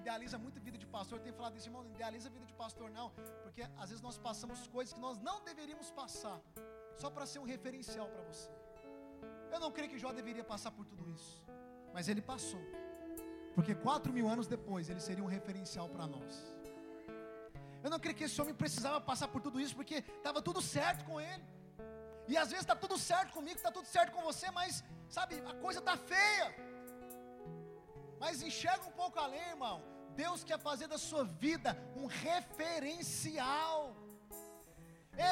[0.01, 1.19] idealiza muito a vida de pastor.
[1.19, 3.09] Eu tenho falado isso, irmão, não idealiza a vida de pastor, não.
[3.45, 6.39] Porque às vezes nós passamos coisas que nós não deveríamos passar,
[7.03, 8.51] só para ser um referencial para você.
[9.55, 11.35] Eu não creio que Jó deveria passar por tudo isso,
[11.95, 12.65] mas ele passou.
[13.55, 16.35] Porque quatro mil anos depois ele seria um referencial para nós.
[17.85, 21.05] Eu não creio que esse homem precisava passar por tudo isso, porque estava tudo certo
[21.05, 21.45] com ele.
[22.27, 25.55] E às vezes está tudo certo comigo, está tudo certo com você, mas, sabe, a
[25.55, 26.72] coisa está feia.
[28.23, 29.77] Mas enxerga um pouco além, irmão.
[30.23, 31.71] Deus quer fazer da sua vida
[32.01, 33.79] um referencial.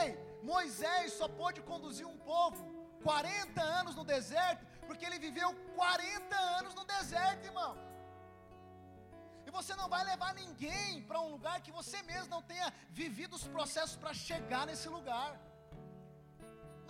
[0.01, 0.09] Ei,
[0.53, 2.63] Moisés só pôde conduzir um povo
[3.05, 7.73] 40 anos no deserto, porque ele viveu 40 anos no deserto, irmão.
[9.47, 12.69] E você não vai levar ninguém para um lugar que você mesmo não tenha
[13.03, 15.31] vivido os processos para chegar nesse lugar.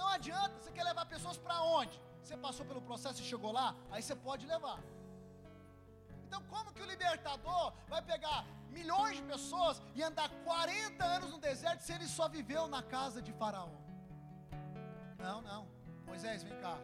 [0.01, 1.94] Não adianta, você quer levar pessoas para onde?
[2.22, 4.80] Você passou pelo processo e chegou lá, aí você pode levar.
[6.31, 11.39] Então, como que o libertador vai pegar milhões de pessoas e andar 40 anos no
[11.39, 13.72] deserto se ele só viveu na casa de Faraó?
[15.18, 15.66] Não, não.
[16.07, 16.78] Moisés, vem cá.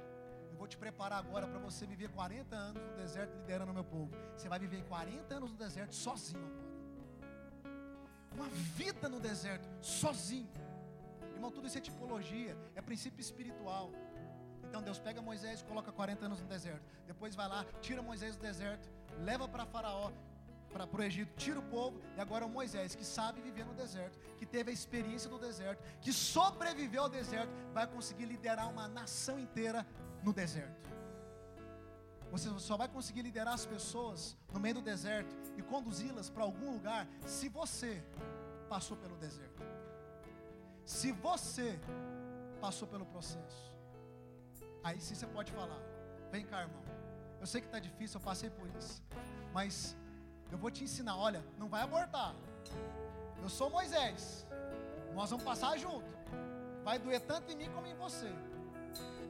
[0.51, 3.85] Eu vou te preparar agora para você viver 40 anos no deserto liderando o meu
[3.85, 4.11] povo.
[4.37, 6.67] Você vai viver 40 anos no deserto sozinho agora.
[8.35, 10.51] Uma vida no deserto, sozinho.
[11.35, 13.93] Irmão, tudo isso é tipologia, é princípio espiritual.
[14.65, 16.85] Então Deus pega Moisés, coloca 40 anos no deserto.
[17.07, 20.11] Depois vai lá, tira Moisés do deserto, leva para Faraó,
[20.73, 24.19] para o Egito, tira o povo, e agora o Moisés, que sabe viver no deserto,
[24.37, 29.39] que teve a experiência do deserto, que sobreviveu ao deserto, vai conseguir liderar uma nação
[29.39, 29.87] inteira
[30.23, 30.91] no deserto.
[32.31, 36.73] Você só vai conseguir liderar as pessoas no meio do deserto e conduzi-las para algum
[36.73, 38.05] lugar se você
[38.69, 39.63] passou pelo deserto.
[40.85, 41.79] Se você
[42.61, 43.73] passou pelo processo.
[44.83, 45.81] Aí sim você pode falar:
[46.31, 46.83] Vem cá, irmão.
[47.47, 49.01] Eu sei que está difícil, eu passei por isso.
[49.55, 49.97] Mas
[50.51, 52.35] eu vou te ensinar: olha, não vai abortar.
[53.41, 54.45] Eu sou Moisés.
[55.15, 56.11] Nós vamos passar junto.
[56.83, 58.29] Vai doer tanto em mim como em você.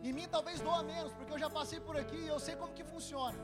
[0.02, 2.72] Em mim talvez doa menos, porque eu já passei por aqui e eu sei como
[2.72, 3.38] que funciona.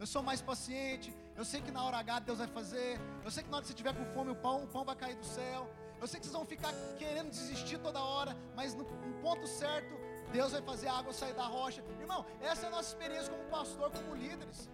[0.00, 3.42] Eu sou mais paciente, eu sei que na hora H Deus vai fazer, eu sei
[3.42, 5.26] que na hora que você tiver com fome o pão, o pão vai cair do
[5.26, 5.70] céu.
[6.00, 9.94] Eu sei que vocês vão ficar querendo desistir toda hora, mas no, no ponto certo,
[10.32, 11.82] Deus vai fazer a água sair da rocha.
[12.00, 14.68] Irmão, essa é a nossa experiência como pastor, como líderes.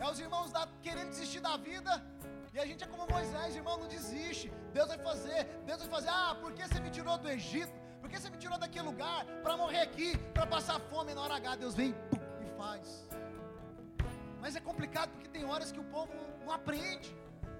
[0.00, 2.04] É os irmãos da, querendo desistir da vida.
[2.54, 4.50] E a gente é como Moisés, irmão, não desiste.
[4.72, 6.08] Deus vai fazer, Deus vai fazer.
[6.08, 7.72] Ah, por que você me tirou do Egito?
[8.00, 11.34] Por que você me tirou daquele lugar para morrer aqui, para passar fome na hora
[11.34, 11.56] H?
[11.56, 13.06] Deus vem pum, e faz.
[14.40, 16.12] Mas é complicado porque tem horas que o povo
[16.44, 17.14] não aprende.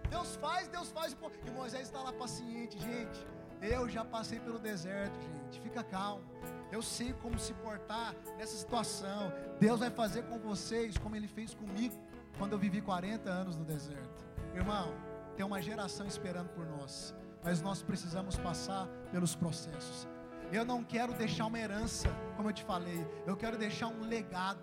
[0.09, 1.17] Deus faz, Deus faz.
[1.45, 3.27] E Moisés está lá paciente, gente.
[3.61, 5.61] Eu já passei pelo deserto, gente.
[5.61, 6.25] Fica calmo.
[6.73, 9.33] Eu sei como se portar nessa situação.
[9.61, 11.95] Deus vai fazer com vocês como Ele fez comigo
[12.39, 14.27] quando eu vivi 40 anos no deserto.
[14.55, 14.95] Irmão,
[15.37, 17.15] tem uma geração esperando por nós.
[17.45, 20.09] mas nós precisamos passar pelos processos.
[20.53, 24.61] Eu não quero deixar uma herança, como eu te falei, eu quero deixar um legado.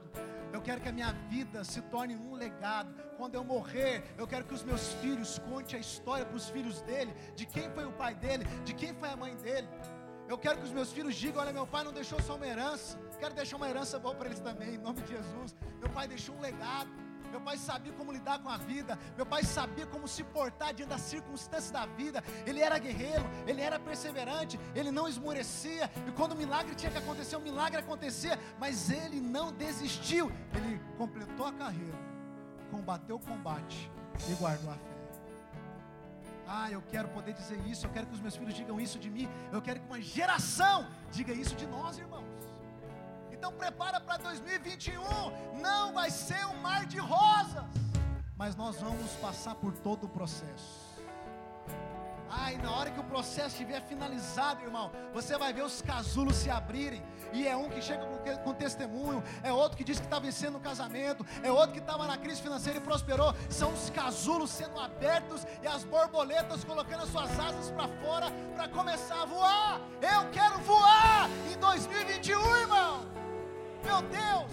[0.51, 2.93] Eu quero que a minha vida se torne um legado.
[3.17, 6.81] Quando eu morrer, eu quero que os meus filhos contem a história para os filhos
[6.81, 9.67] dele, de quem foi o pai dele, de quem foi a mãe dele.
[10.27, 12.97] Eu quero que os meus filhos digam: olha, meu pai não deixou só uma herança,
[13.19, 15.55] quero deixar uma herança boa para eles também, em nome de Jesus.
[15.79, 16.89] Meu pai deixou um legado.
[17.33, 18.97] Meu pai sabia como lidar com a vida.
[19.15, 22.23] Meu pai sabia como se portar diante das circunstâncias da vida.
[22.45, 25.89] Ele era guerreiro, ele era perseverante, ele não esmorecia.
[26.07, 28.37] E quando o milagre tinha que acontecer, o milagre acontecia.
[28.59, 30.31] Mas ele não desistiu.
[30.53, 31.97] Ele completou a carreira,
[32.69, 33.91] combateu o combate
[34.29, 34.92] e guardou a fé.
[36.47, 37.85] Ah, eu quero poder dizer isso.
[37.85, 39.29] Eu quero que os meus filhos digam isso de mim.
[39.51, 42.23] Eu quero que uma geração diga isso de nós, irmãos.
[43.31, 45.01] Então prepara para 2021.
[45.61, 47.65] Não vai ser um mar de rosas,
[48.37, 50.92] mas nós vamos passar por todo o processo.
[52.43, 56.49] Ai, na hora que o processo estiver finalizado, irmão, você vai ver os casulos se
[56.49, 57.01] abrirem.
[57.31, 60.57] E é um que chega com, com testemunho, é outro que diz que está vencendo
[60.57, 63.33] o casamento, é outro que estava na crise financeira e prosperou.
[63.49, 68.67] São os casulos sendo abertos e as borboletas colocando as suas asas para fora para
[68.67, 69.81] começar a voar.
[70.01, 73.05] Eu quero voar em 2021, irmão.
[73.85, 74.51] Meu Deus!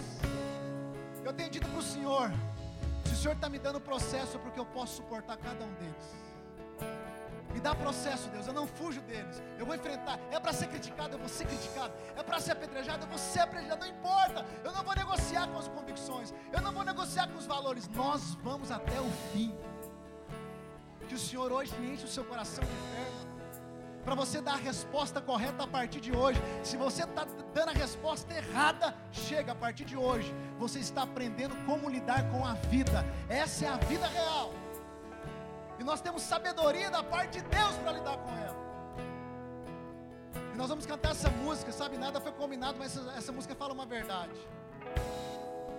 [1.24, 2.30] Eu tenho dito para o Senhor:
[3.04, 6.29] se o Senhor está me dando processo, é porque eu posso suportar cada um deles.
[7.52, 9.42] Me dá processo, Deus, eu não fujo deles.
[9.58, 10.18] Eu vou enfrentar.
[10.30, 11.92] É para ser criticado, eu vou ser criticado.
[12.16, 13.80] É para ser apedrejado, eu vou ser apedrejado.
[13.80, 14.44] Não importa.
[14.64, 16.32] Eu não vou negociar com as convicções.
[16.52, 17.88] Eu não vou negociar com os valores.
[17.88, 19.54] Nós vamos até o fim.
[21.08, 23.30] Que o Senhor hoje enche o seu coração de fé
[24.04, 26.40] para você dar a resposta correta a partir de hoje.
[26.62, 30.34] Se você está dando a resposta errada, chega a partir de hoje.
[30.58, 33.04] Você está aprendendo como lidar com a vida.
[33.28, 34.52] Essa é a vida real.
[35.80, 38.60] E nós temos sabedoria da parte de Deus para lidar com ela.
[40.52, 41.96] E nós vamos cantar essa música, sabe?
[41.96, 44.38] Nada foi combinado, mas essa, essa música fala uma verdade.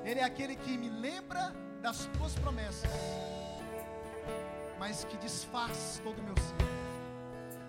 [0.04, 2.90] Ele é aquele que me lembra das tuas promessas,
[4.80, 6.66] mas que desfaz todo o meu ser.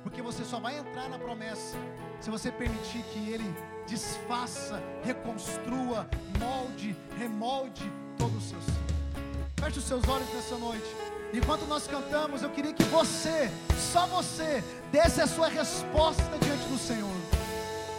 [0.03, 1.77] Porque você só vai entrar na promessa
[2.19, 3.55] se você permitir que Ele
[3.87, 6.09] desfaça, reconstrua,
[6.39, 9.63] molde, remolde todo o seu ser.
[9.63, 11.12] Feche os seus olhos nessa noite.
[11.33, 13.51] Enquanto nós cantamos, eu queria que você,
[13.93, 17.22] só você, desse a sua resposta diante do Senhor.